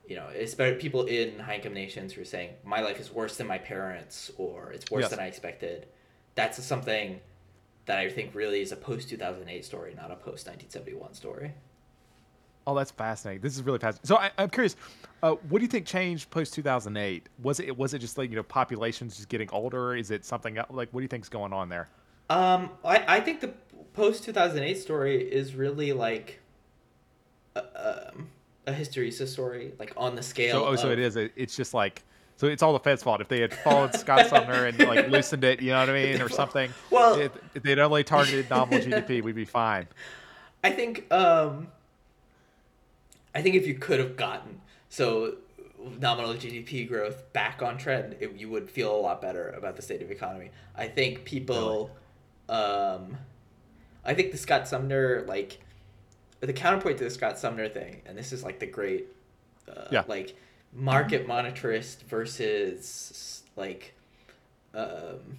[0.07, 3.11] you know, it's especially people in high income nations who are saying my life is
[3.11, 5.09] worse than my parents or it's worse Yes.
[5.09, 5.87] than I expected.
[6.35, 7.19] That's something
[7.87, 10.69] that I think really is a post two thousand eight story, not a post nineteen
[10.69, 11.53] seventy one story.
[12.67, 13.41] Oh, that's fascinating.
[13.41, 14.07] This is really fascinating.
[14.07, 14.75] So I, I'm curious,
[15.23, 17.29] uh, what do you think changed post 2008?
[17.41, 19.95] Was it was it just like you know populations just getting older?
[19.95, 21.87] Is it something like what do you think's going on there?
[22.29, 23.53] Um, I, I think the
[23.93, 26.41] post two thousand eight story is really like
[27.55, 28.27] a, um,
[28.67, 30.51] a hysteresis story, like on the scale.
[30.51, 31.15] So oh, so it is.
[31.15, 32.03] It, it's just like
[32.37, 33.19] so it's all the Fed's fault.
[33.19, 36.21] If they had followed Scott Sumner and like loosened it, you know what I mean,
[36.21, 36.71] or something.
[36.89, 39.87] Well- if, if they'd only targeted nominal GDP, we'd be fine.
[40.63, 41.67] I think um
[43.35, 45.35] I think if you could have gotten so
[45.99, 49.81] nominal GDP growth back on trend, it, you would feel a lot better about the
[49.81, 50.49] state of the economy.
[50.75, 51.91] I think people
[52.49, 53.17] um
[54.05, 55.59] I think the Scott Sumner like
[56.39, 59.07] the counterpoint to the Scott Sumner thing, and this is like the great
[59.67, 60.03] uh, Yeah.
[60.07, 60.35] like
[60.77, 63.93] market monetarist versus like
[64.73, 65.37] um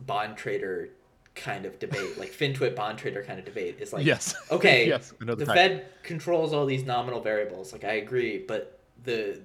[0.00, 0.90] bond trader
[1.34, 4.34] kind of debate, like FinTwit bond trader kind of debate is like yes.
[4.50, 5.12] okay, yes.
[5.20, 5.46] The.
[5.46, 7.72] Fed controls all these nominal variables.
[7.72, 9.40] Like I agree, but the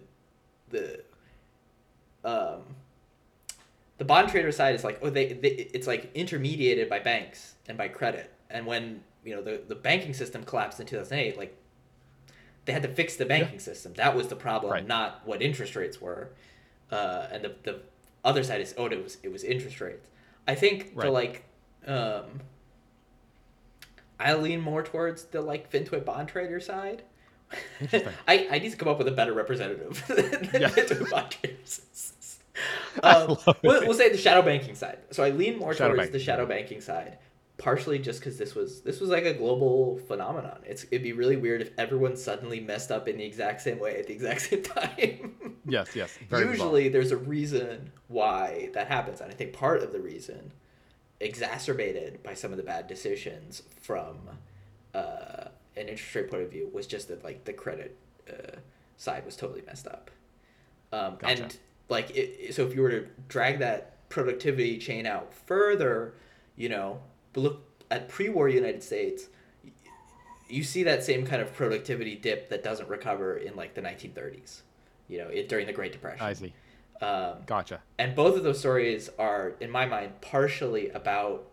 [0.70, 1.04] the
[2.24, 2.62] um
[3.98, 7.78] the bond trader side is like oh they, they it's like intermediated by banks and
[7.78, 8.32] by credit.
[8.50, 11.56] And when you know the the banking system collapsed in two thousand eight, like
[12.66, 13.94] they had to fix the banking system.
[13.96, 14.88] That was the problem, Right.
[14.88, 16.30] not what interest rates were.
[16.92, 17.80] Uh, and the the
[18.24, 20.08] other side is oh it was it was interest rates.
[20.48, 21.44] I think the like
[21.88, 22.42] um
[24.20, 27.02] I lean more towards the like FinTwit bond trader side.
[28.28, 30.04] I, I need to come up with a better representative
[30.52, 30.70] than Yeah.
[30.70, 31.82] FinTwit bond traders.
[33.02, 35.00] Um, we'll, we'll say the shadow banking side.
[35.12, 36.50] So I lean more Shadow towards the shadow yeah.
[36.50, 37.18] banking side,
[37.62, 40.60] partially just because this was this was like a global phenomenon.
[40.66, 44.00] It's it'd be really weird if everyone suddenly messed up in the exact same way
[44.00, 45.36] at the exact same time.
[45.66, 45.96] Yes.
[45.96, 46.18] Yes.
[46.32, 50.52] Usually, there's a reason why that happens, and I think part of the reason,
[51.20, 54.18] exacerbated by some of the bad decisions from
[54.96, 55.46] uh,
[55.78, 57.96] an interest rate point of view, was just that like the credit
[58.28, 58.58] uh,
[58.98, 60.10] side was totally messed up.
[60.92, 61.44] Um, Gotcha.
[61.44, 61.58] And
[61.90, 66.16] like, it, so if you were to drag that productivity chain out further,
[66.56, 67.02] you know,
[67.36, 69.28] look at pre-war United States,
[70.52, 74.62] you see that same kind of productivity dip that doesn't recover in like the 1930s,
[75.08, 76.26] you know, it, during the Great Depression.
[76.26, 76.54] I see.
[77.02, 77.82] Um, Gotcha.
[77.98, 81.48] and both of those stories are, in my mind, partially about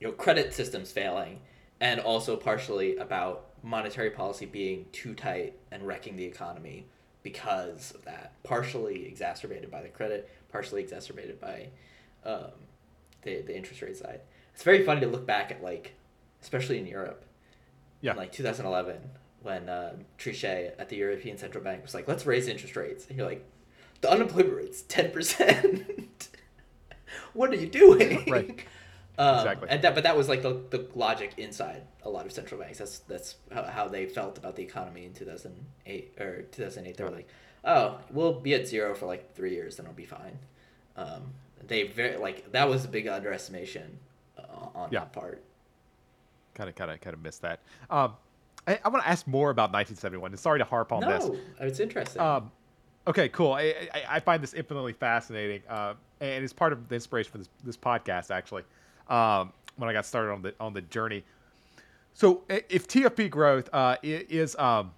[0.00, 1.40] you know credit systems failing,
[1.80, 6.86] and also partially about monetary policy being too tight and wrecking the economy
[7.22, 8.32] because of that.
[8.42, 11.68] Partially exacerbated by the credit, partially exacerbated by
[12.24, 12.50] um,
[13.22, 14.22] the the interest rate side.
[14.60, 15.94] It's very funny to look back at like,
[16.42, 17.24] especially in Europe,
[18.02, 18.10] Yeah.
[18.10, 19.00] in like 2011
[19.40, 23.16] when uh, Trichet at the European Central Bank was like, "Let's raise interest rates," and
[23.16, 23.42] you're like,
[24.02, 26.28] "The unemployment rate's ten percent.
[27.32, 28.60] what are you doing?" Right.
[29.18, 29.68] Um, Exactly.
[29.70, 32.78] And that, but that was like the, the logic inside a lot of central banks.
[32.78, 36.96] That's that's how, how they felt about the economy in 2008 or 2008.
[36.98, 37.28] They were like,
[37.64, 40.38] "Oh, we'll be at zero for like three years, then it'll be fine."
[40.96, 41.32] Um,
[41.66, 43.98] they very like that was a big underestimation
[44.74, 45.00] on Yeah.
[45.00, 45.42] that part.
[46.54, 47.60] Kind of, kind of, kind of missed that.
[47.88, 48.14] Um,
[48.66, 50.32] I, I want to ask more about 1971.
[50.32, 51.24] And sorry to harp on this.
[51.26, 52.20] No, it's interesting.
[52.20, 52.50] Um,
[53.06, 53.52] okay, cool.
[53.52, 57.38] I, I, I find this infinitely fascinating, uh, and it's part of the inspiration for
[57.38, 58.30] this this podcast.
[58.30, 58.64] Actually,
[59.08, 61.24] um, when I got started on the on the journey.
[62.12, 64.90] So, if TFP growth uh, is um,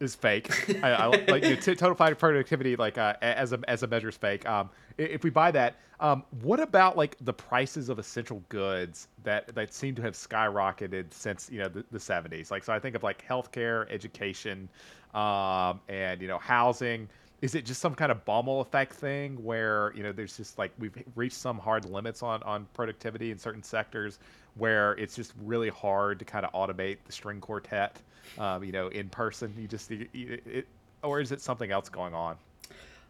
[0.00, 0.50] is fake,
[0.82, 4.08] I, I, like you know, t- total productivity, like uh, as a as a measure
[4.08, 4.46] is fake.
[4.46, 9.54] Um, if we buy that, um, what about like the prices of essential goods that
[9.54, 12.50] that seem to have skyrocketed since you know the, the 70s?
[12.50, 14.68] Like, so I think of like healthcare, education,
[15.14, 17.08] um, and you know housing.
[17.42, 20.72] Is it just some kind of Baumol effect thing where you know there's just like
[20.78, 24.18] we've reached some hard limits on on productivity in certain sectors
[24.56, 28.00] where it's just really hard to kind of automate the string quartet,
[28.38, 29.52] um, you know, in person.
[29.58, 30.66] You just it, it,
[31.02, 32.36] or is it something else going on?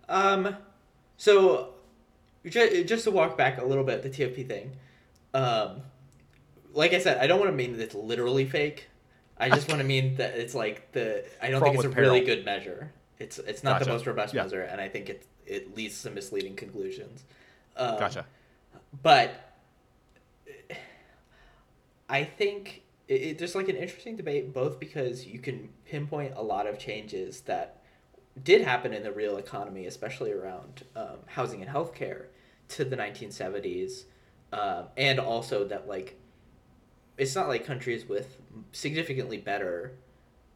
[0.09, 0.57] Um,
[1.17, 1.75] so
[2.45, 4.73] just to walk back a little bit, the TFP thing.
[5.35, 5.83] Um,
[6.73, 8.89] like I said, I don't want to mean that it's literally fake.
[9.39, 11.25] I just want to mean that it's like the.
[11.43, 12.13] I don't think it's a peril.
[12.13, 12.91] really good measure.
[13.19, 13.85] It's it's not gotcha.
[13.85, 14.43] the most robust yeah.
[14.43, 17.25] measure, and I think it it leads to misleading conclusions.
[17.77, 18.27] Um, gotcha.
[19.03, 19.47] But
[22.09, 26.43] I think it, it, there's like an interesting debate, both because you can pinpoint a
[26.43, 27.83] lot of changes that
[28.43, 32.27] did happen in the real economy, especially around um, housing and healthcare,
[32.69, 34.05] to the 1970s,
[34.53, 36.19] uh, um, and also that like
[37.17, 38.37] it's not like countries with
[38.73, 39.93] significantly better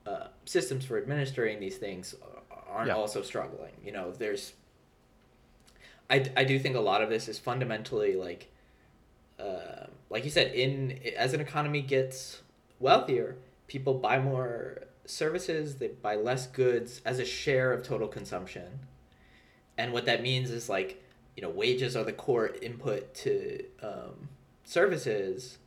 [0.06, 2.14] uh, systems for administering these things
[2.70, 2.94] aren't yeah.
[2.94, 3.72] also struggling.
[3.84, 4.54] You know, there's.
[6.08, 8.50] I, I do think a lot of this is fundamentally like,
[9.38, 12.42] uh, like you said, in as an economy gets
[12.80, 13.36] wealthier,
[13.68, 18.80] people buy more services, they buy less goods as a share of total consumption,
[19.78, 21.02] and what that means is like,
[21.36, 24.28] you know, wages are the core input to um,
[24.64, 25.58] services.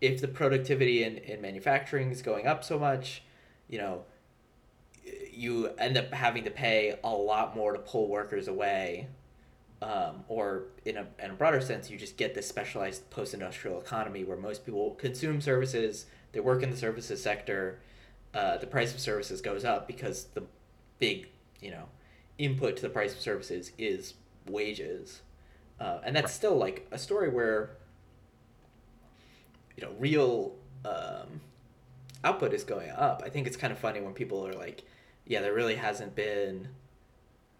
[0.00, 3.22] If the productivity in, in manufacturing is going up so much,
[3.68, 4.04] you know,
[5.32, 9.08] you end up having to pay a lot more to pull workers away.
[9.80, 13.80] Um, or in a, in a broader sense, you just get this specialized post industrial
[13.80, 17.78] economy where most people consume services, they work in the services sector,
[18.34, 20.42] uh, the price of services goes up because the
[20.98, 21.28] big,
[21.60, 21.84] you know,
[22.38, 24.14] input to the price of services is
[24.48, 25.22] wages.
[25.78, 27.70] Uh, and that's still like a story where,
[29.76, 31.40] you know, real um,
[32.24, 33.22] output is going up.
[33.24, 34.82] I think it's kind of funny when people are like,
[35.28, 36.68] yeah, there really hasn't been,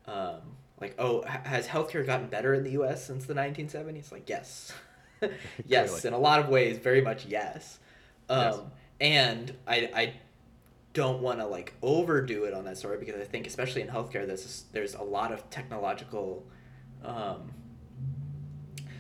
[0.07, 0.41] um,
[0.81, 3.07] like, oh, has healthcare gotten better in the U.S.
[3.07, 4.11] since the 1970s?
[4.11, 4.73] Like, yes,
[5.67, 7.79] yes, in a lot of ways, very much yes.
[8.29, 8.61] Um, yes.
[9.01, 10.15] And I, I
[10.93, 14.27] don't want to like overdo it on that story because I think, especially in healthcare,
[14.27, 16.47] there's there's a lot of technological,
[17.05, 17.53] um,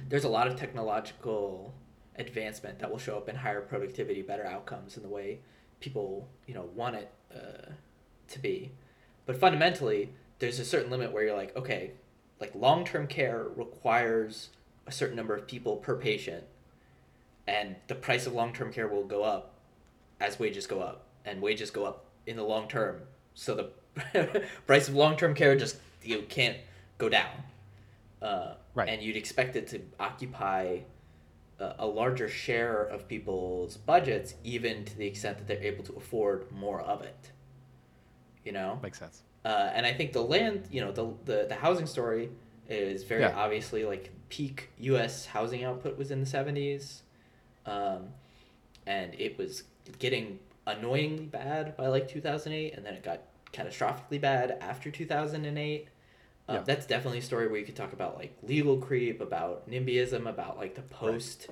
[0.08, 1.74] there's a lot of technological
[2.16, 5.40] advancement that will show up in higher productivity, better outcomes in the way
[5.80, 7.70] people you know want it uh,
[8.28, 8.72] to be.
[9.26, 11.92] But fundamentally, there's a certain limit where you're like, okay,
[12.40, 14.50] like long term care requires
[14.86, 16.44] a certain number of people per patient,
[17.46, 19.54] and the price of long term care will go up
[20.20, 23.00] as wages go up, and wages go up in the long term.
[23.34, 23.70] So
[24.14, 26.56] the price of long term care just you can't
[26.96, 27.30] go down.
[28.20, 28.88] Uh, right.
[28.88, 30.80] And you'd expect it to occupy
[31.60, 36.50] a larger share of people's budgets, even to the extent that they're able to afford
[36.52, 37.32] more of it.
[38.44, 39.22] You know, makes sense.
[39.44, 42.30] Uh, and I think the land, you know, the the, the housing story
[42.68, 43.34] is very yeah.
[43.34, 45.26] obviously like peak U.S.
[45.26, 47.02] housing output was in the seventies,
[47.66, 48.08] um,
[48.86, 49.64] and it was
[49.98, 53.20] getting annoyingly bad by like two thousand eight, and then it got
[53.52, 55.88] catastrophically bad after two thousand and eight
[56.48, 56.62] um, yeah.
[56.62, 60.56] That's definitely a story where you could talk about like legal creep, about NIMBYism, about
[60.56, 61.48] like the post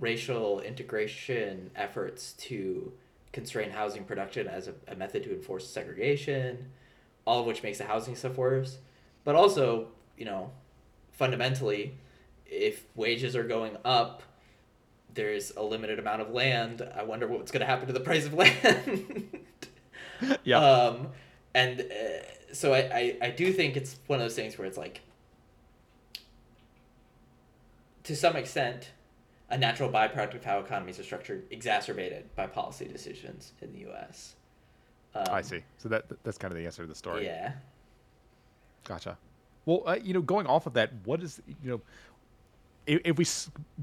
[0.00, 2.92] racial integration efforts to
[3.32, 6.70] constrain housing production as a, a method to enforce segregation,
[7.24, 8.78] all of which makes the housing stuff worse.
[9.24, 10.50] But also, you know,
[11.12, 11.94] fundamentally,
[12.46, 14.22] if wages are going up,
[15.12, 16.86] there's a limited amount of land.
[16.96, 19.38] I wonder what's going to happen to the price of land.
[20.44, 20.58] yeah.
[20.58, 21.08] Um,
[21.54, 24.78] and uh, so I, I, I do think it's one of those things where it's
[24.78, 25.00] like
[28.04, 28.90] to some extent
[29.50, 34.36] a natural byproduct of how economies are structured exacerbated by policy decisions in the us
[35.14, 37.52] um, i see so that that's kind of the answer to the story yeah
[38.84, 39.16] gotcha
[39.66, 41.80] well uh, you know going off of that what is you know
[42.88, 43.26] if, if we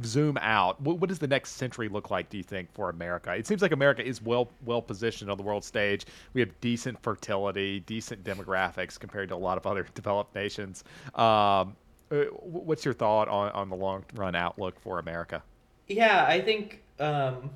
[0.03, 2.29] zoom out, what, what, does the next century look like?
[2.29, 3.33] Do you think for America?
[3.33, 6.05] It seems like America is well well positioned on the world stage.
[6.33, 10.83] We have decent fertility, decent demographics compared to a lot of other developed nations.
[11.13, 11.75] Um,
[12.11, 15.41] uh, what's your thought on, on the long run outlook for America?
[15.87, 17.51] Yeah, I think um,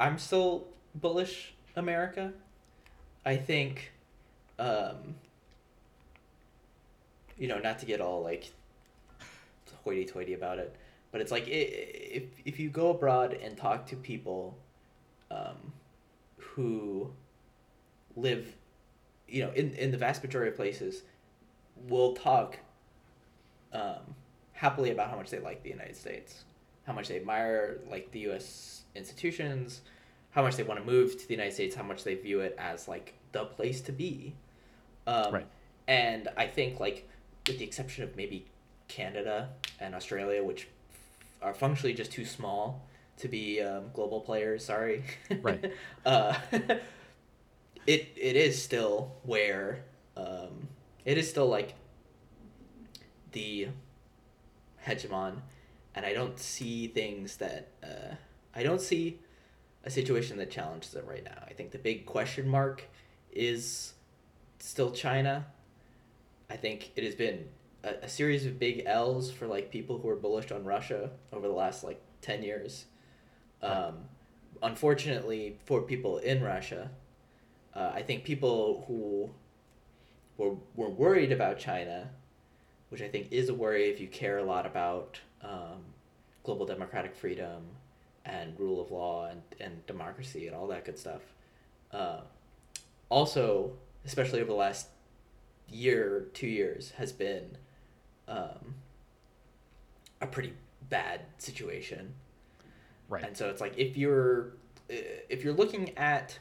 [0.00, 2.32] I'm still bullish America.
[3.24, 3.92] I think,
[4.58, 5.16] um,
[7.36, 8.50] you know, not to get all like
[9.84, 10.76] hoity-toity about it
[11.10, 14.56] but it's like if if you go abroad and talk to people
[15.30, 15.72] um,
[16.36, 17.10] who
[18.16, 18.54] live
[19.28, 21.02] you know in, in the vast majority of places
[21.88, 22.58] will talk
[23.72, 24.14] um,
[24.52, 26.44] happily about how much they like the united states
[26.88, 29.82] how much they admire like the us institutions
[30.30, 32.56] how much they want to move to the united states how much they view it
[32.58, 34.34] as like the place to be
[35.06, 35.46] um, right
[35.88, 37.08] and I think like
[37.46, 38.44] with the exception of maybe
[38.86, 39.48] Canada
[39.80, 40.68] and Australia, which
[41.42, 42.86] are functionally just too small
[43.16, 44.64] to be um, global players.
[44.64, 45.02] Sorry.
[45.42, 45.72] Right.
[46.04, 46.36] uh,
[47.86, 49.82] it it is still where
[50.16, 50.68] um,
[51.04, 51.74] it is still like
[53.32, 53.68] the
[54.86, 55.36] hegemon,
[55.98, 58.14] and I don't see things that uh,
[58.54, 59.18] I don't see
[59.82, 61.42] a situation that challenges it right now.
[61.44, 62.84] I think the big question mark
[63.32, 63.94] is
[64.60, 65.46] still China.
[66.48, 67.48] I think it has been
[67.82, 71.48] a, a series of big L's for like people who are bullish on Russia over
[71.48, 72.84] the last like ten years.
[73.60, 73.94] Um,
[74.62, 76.92] unfortunately, for people in Russia,
[77.74, 79.30] uh, I think people who
[80.36, 82.10] were were worried about China,
[82.88, 85.82] which I think is a worry if you care a lot about um,
[86.42, 87.62] global democratic freedom
[88.24, 91.22] and rule of law and, and democracy and all that good stuff.
[91.92, 92.20] Uh,
[93.08, 93.72] also,
[94.04, 94.88] especially over the last
[95.70, 97.56] year, two years, has been
[98.26, 98.74] um,
[100.20, 100.52] a pretty
[100.88, 102.14] bad situation.
[103.08, 103.24] Right.
[103.24, 104.52] And so it's like if you're
[104.90, 104.94] uh,
[105.28, 106.38] if you're looking at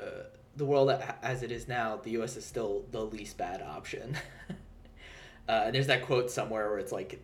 [0.00, 0.24] uh,
[0.56, 0.90] the world
[1.22, 2.36] as it is now, the U.S.
[2.36, 4.16] is still the least bad option.
[5.48, 7.20] uh, and there's that quote somewhere where it's like,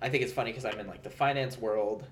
[0.00, 2.06] I think it's funny because I'm in like the finance world,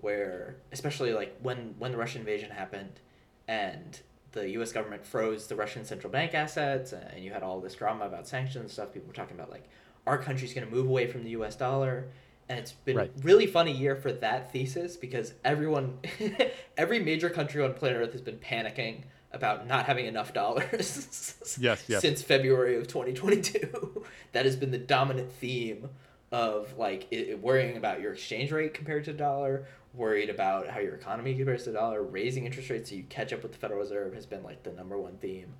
[0.00, 3.00] where especially like when when the Russian invasion happened,
[3.46, 4.00] and
[4.32, 4.72] the U.S.
[4.72, 8.62] government froze the Russian central bank assets, and you had all this drama about sanctions
[8.62, 8.92] and stuff.
[8.92, 9.64] People were talking about like
[10.06, 11.54] our country's going to move away from the U.S.
[11.56, 12.08] dollar,
[12.48, 13.12] and it's been Right.
[13.22, 15.98] really funny year for that thesis because everyone,
[16.76, 19.02] every major country on planet Earth has been panicking
[19.32, 21.34] about not having enough dollars.
[21.60, 22.02] Yes, yes.
[22.02, 25.88] Since February of 2022, that has been the dominant theme
[26.32, 30.68] of like i i- worrying about your exchange rate compared to the dollar, worried about
[30.68, 33.52] how your economy compares to the dollar, raising interest rates so you catch up with
[33.52, 35.54] the Federal Reserve has been like the number one theme,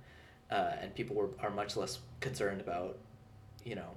[0.51, 2.97] uh, and people were are much less concerned about,
[3.65, 3.89] you know,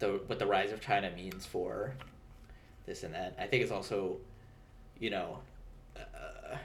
[0.00, 1.94] the what the rise of China means for
[2.86, 3.34] this and that.
[3.38, 4.16] I think it's also,
[4.98, 5.38] you know,
[5.96, 6.56] uh,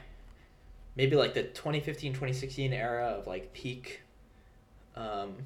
[0.96, 4.02] maybe like the 2015 2016 era of like peak
[4.96, 5.36] um,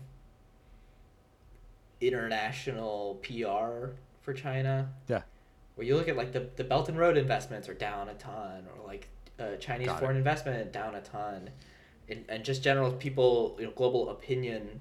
[2.03, 4.93] international PR for China.
[5.09, 5.23] Yeah.
[5.75, 8.67] Where you look at like the, the Belt and Road investments are down a ton,
[8.77, 9.09] or like
[9.41, 10.01] uh, Chinese Got it.
[10.01, 11.51] foreign investment down a ton,
[12.09, 14.81] and, and just general people, you know, global opinion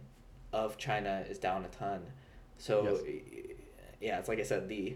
[0.51, 2.01] of China is down a ton.
[2.57, 3.21] So, Yes.
[4.01, 4.95] yeah, it's like I said, the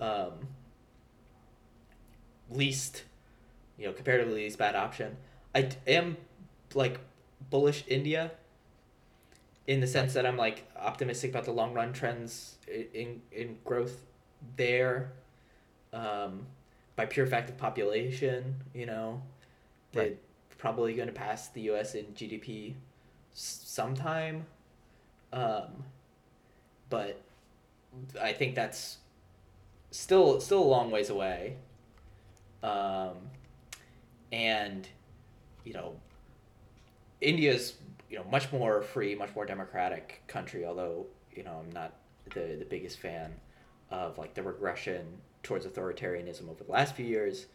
[0.00, 0.32] um,
[2.50, 3.02] least,
[3.78, 5.16] you know, comparatively least bad option.
[5.54, 6.16] I am
[6.74, 7.00] like
[7.50, 8.30] bullish India
[9.66, 12.56] in the sense that I'm like optimistic about the long run trends
[12.94, 14.04] in in growth
[14.56, 15.12] there.
[15.92, 16.46] Um,
[16.96, 19.22] by pure fact of population, you know,
[19.92, 20.18] they're Right.
[20.58, 21.94] probably going to pass the U.S.
[21.94, 22.74] in GDP
[23.32, 24.46] sometime.
[25.32, 25.84] Um,
[26.90, 27.20] but
[28.20, 28.98] I think that's
[29.90, 31.56] still still a long ways away.
[32.62, 33.16] Um,
[34.32, 34.88] and
[35.64, 35.96] you know,
[37.20, 37.74] India's
[38.12, 40.66] you know much more free, much more democratic country.
[40.66, 41.94] Although you know I'm not
[42.34, 43.32] the the biggest fan
[43.90, 45.06] of like the regression
[45.42, 47.46] towards authoritarianism over the last few years.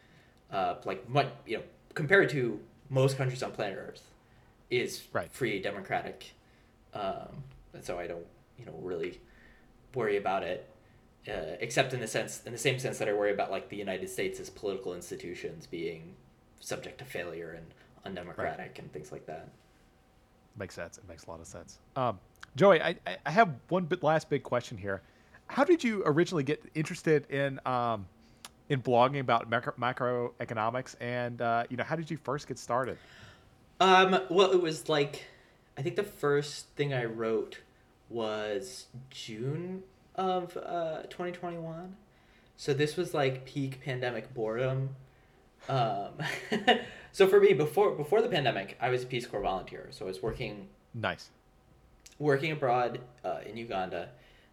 [0.52, 4.10] Uh, like much you know compared to most countries on planet Earth,
[4.70, 5.32] is Right.
[5.32, 6.32] free democratic,
[6.94, 7.44] um,
[7.74, 8.26] and so I don't
[8.58, 9.22] you know really
[9.94, 10.68] worry about it.
[11.28, 13.76] Uh, except in the sense, in the same sense that I worry about like the
[13.76, 16.16] United States' as political institutions being
[16.62, 17.66] subject to failure and
[18.06, 19.50] undemocratic and things like that.
[20.58, 20.98] Makes sense.
[20.98, 21.80] It makes a lot of sense.
[21.96, 22.20] Um,
[22.56, 22.96] Joey, I,
[23.26, 25.02] I- have one bit last big question here.
[25.48, 28.08] How did you originally get interested in um,
[28.70, 32.98] in blogging about macro, macroeconomics, and uh, you know how did you first get started?
[33.80, 35.26] Um, well, it was like,
[35.78, 37.60] I think the first thing I wrote
[38.10, 39.84] was June
[40.16, 41.96] of uh, 2021.
[42.56, 44.96] So this was like peak pandemic boredom.
[45.70, 46.14] Um,
[47.12, 49.88] so for me, before before the pandemic, I was a Peace Corps volunteer.
[49.92, 51.30] So I was working Nice.
[52.20, 54.10] working abroad uh, in Uganda.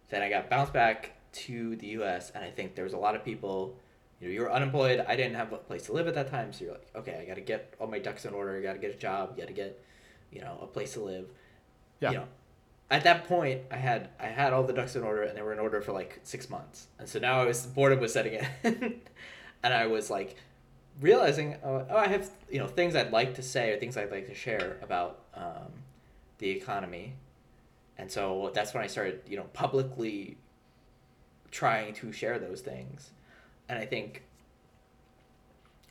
[0.09, 2.31] Then I got bounced back to the U.S.
[2.33, 3.77] and I think there was a lot of people.
[4.21, 5.03] You know, you were unemployed.
[5.07, 7.25] I didn't have a place to live at that time, so you're like, okay, I
[7.25, 8.57] got to get all my ducks in order.
[8.57, 9.35] I got to get a job.
[9.37, 9.83] Got to get,
[10.31, 11.25] you know, a place to live.
[11.99, 12.11] Yeah.
[12.11, 12.25] You know,
[12.89, 15.51] at that point, I had I had all the ducks in order, and they were
[15.51, 16.87] in order for like six months.
[16.97, 19.01] And so now I was boredom was setting in,
[19.63, 20.37] and I was like
[21.01, 24.11] realizing, oh, oh, I have you know things I'd like to say or things I'd
[24.11, 25.71] like to share about um,
[26.39, 27.15] the economy,
[27.97, 30.37] and so that's when I started you know publicly
[31.51, 33.11] trying to share those things,
[33.69, 34.23] and I think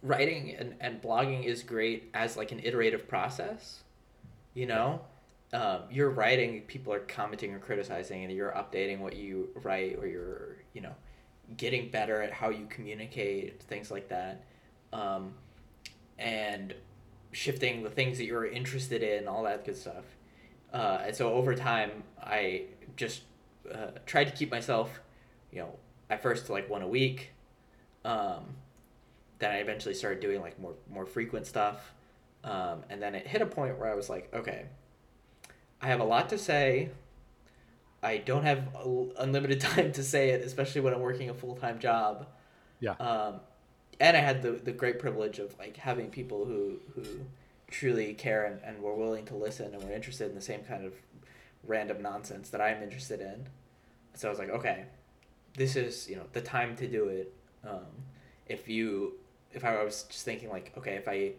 [0.03, 3.83] writing and, and blogging is great as like an iterative process,
[4.55, 5.01] you know.
[5.53, 10.07] um, you're writing, people are commenting or criticizing, and you're updating what you write, or
[10.07, 10.95] you're you know
[11.57, 14.45] getting better at how you communicate, things like that,
[14.95, 15.35] um,
[16.19, 16.75] and
[17.33, 20.05] shifting the things that you're interested in, all that good stuff.
[20.73, 21.91] Uh, and so over time,
[22.23, 22.63] I
[22.97, 23.23] just
[23.73, 25.01] uh, tried to keep myself,
[25.53, 25.75] you know,
[26.09, 27.33] at first like one a week.
[28.05, 28.45] Um,
[29.39, 31.93] then I eventually started doing like more more frequent stuff,
[32.45, 34.67] um, and then it hit a point where I was like, okay,
[35.83, 36.91] I have a lot to say.
[38.03, 38.69] I don't have
[39.19, 42.27] unlimited time to say it, especially when I'm working a full time job.
[42.81, 42.93] Yeah.
[42.93, 43.41] Um,
[44.01, 47.03] and I had the, the great privilege of like having people who who
[47.71, 50.85] truly care and, and were willing to listen and were interested in the same kind
[50.85, 50.95] of
[51.67, 53.47] random nonsense that I'm interested in.
[54.15, 54.85] So I was like, okay,
[55.57, 57.33] this is you know the time to do it.
[57.67, 57.87] Um,
[58.47, 59.15] if you
[59.53, 61.33] if I was just thinking like, okay, if I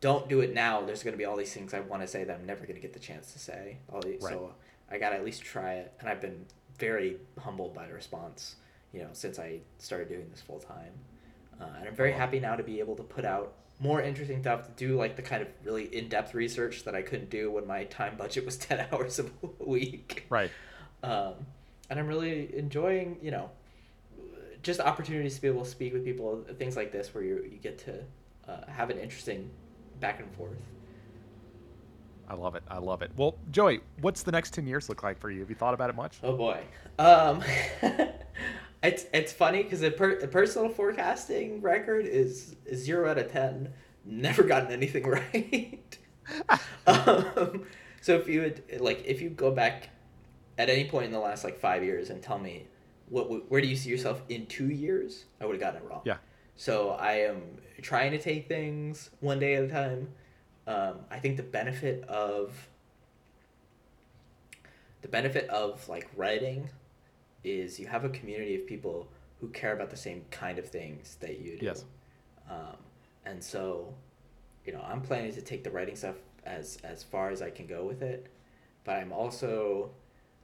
[0.00, 2.34] don't do it now, there's gonna be all these things I want to say that
[2.38, 3.78] I'm never gonna get the chance to say.
[3.92, 4.32] All these, right.
[4.32, 4.54] So
[4.90, 6.46] I gotta at least try it, and I've been
[6.78, 8.56] very humbled by the response.
[8.92, 10.92] You know, since I started doing this full time,
[11.60, 14.64] uh, and I'm very happy now to be able to put out more interesting stuff
[14.64, 17.84] to do like the kind of really in-depth research that I couldn't do when my
[17.84, 19.24] time budget was 10 hours a
[19.64, 20.26] week.
[20.28, 20.50] Right.
[21.02, 21.34] Um,
[21.90, 23.50] and I'm really enjoying, you know,
[24.62, 27.58] just opportunities to be able to speak with people, things like this, where you you
[27.58, 28.02] get to
[28.48, 29.50] uh, have an interesting
[30.00, 30.56] back and forth.
[32.28, 32.62] I love it.
[32.68, 33.10] I love it.
[33.16, 35.40] Well, Joey, what's the next ten years look like for you?
[35.40, 36.18] Have you thought about it much?
[36.22, 36.60] Oh boy,
[36.98, 37.42] um,
[38.82, 43.72] it's it's funny because a, per, a personal forecasting record is zero out of ten.
[44.04, 45.98] Never gotten anything right.
[46.86, 47.64] um,
[48.00, 49.90] so if you would like, if you go back
[50.56, 52.66] at any point in the last like five years and tell me
[53.08, 56.02] what where do you see yourself in two years, I would have gotten it wrong.
[56.04, 56.18] Yeah.
[56.56, 57.42] So I am
[57.82, 60.08] trying to take things one day at a time.
[60.66, 62.68] Um, I think the benefit of
[65.02, 66.68] the benefit of like writing
[67.44, 69.08] is you have a community of people
[69.40, 71.66] who care about the same kind of things that you do.
[71.66, 71.84] Yes.
[72.50, 72.76] Um,
[73.24, 73.94] and so,
[74.64, 77.66] you know, I'm planning to take the writing stuff as as far as I can
[77.66, 78.26] go with it,
[78.84, 79.90] but I'm also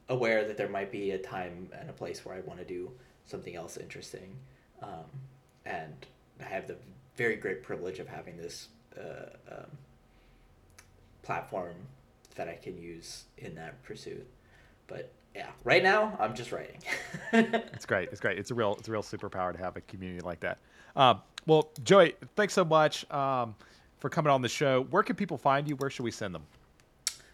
[0.08, 2.90] aware that there might be a time and a place where I want to do
[3.24, 4.36] something else interesting.
[4.82, 5.06] Um,
[5.64, 6.06] and
[6.40, 6.76] I have the
[7.16, 8.68] very great privilege of having this
[8.98, 9.70] uh, um,
[11.22, 11.74] platform
[12.34, 14.26] that I can use in that pursuit.
[14.86, 16.80] But yeah, right now I'm just writing.
[17.32, 18.10] it's great.
[18.12, 18.38] It's great.
[18.38, 20.58] It's a real it's a real superpower to have a community like that.
[20.94, 23.54] Um, well, Joey, thanks so much um,
[23.98, 24.86] for coming on the show.
[24.90, 25.76] Where can people find you?
[25.76, 26.44] Where should we send them?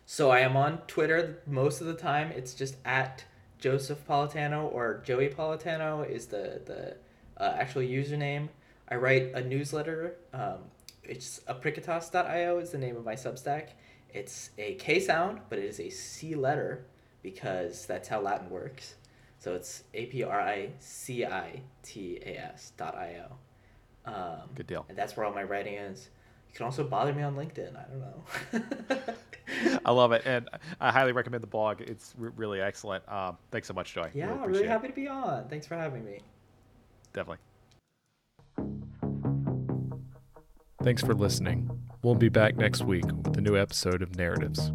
[0.07, 2.33] So I am on Twitter most of the time.
[2.33, 3.25] It's just at
[3.59, 6.97] Joseph Politano or Joey Politano is the the
[7.43, 8.49] uh, actual username.
[8.89, 10.17] I write a newsletter.
[10.33, 10.59] Um,
[11.05, 13.69] it's apricitas.io is the name of my Substack.
[14.13, 16.87] It's a K sound, but it is a C letter
[17.23, 18.95] because that's how Latin works.
[19.39, 24.11] So it's A P R I C I T A S dot I O.
[24.11, 24.87] Um, Good deal.
[24.89, 26.11] And that's where all my writing is.
[26.49, 27.77] You can also bother me on LinkedIn.
[27.77, 29.15] I don't know.
[29.85, 30.49] I love it, and
[30.81, 31.81] I highly recommend the blog.
[31.81, 33.09] It's re- really excellent.
[33.11, 34.11] Um, thanks so much, Joy.
[34.15, 35.49] Yeah, really, really happy to be on.
[35.49, 36.21] Thanks for having me.
[37.13, 37.39] Definitely.
[40.83, 41.71] Thanks for listening.
[42.03, 44.73] We'll be back next week with a new episode of Narratives.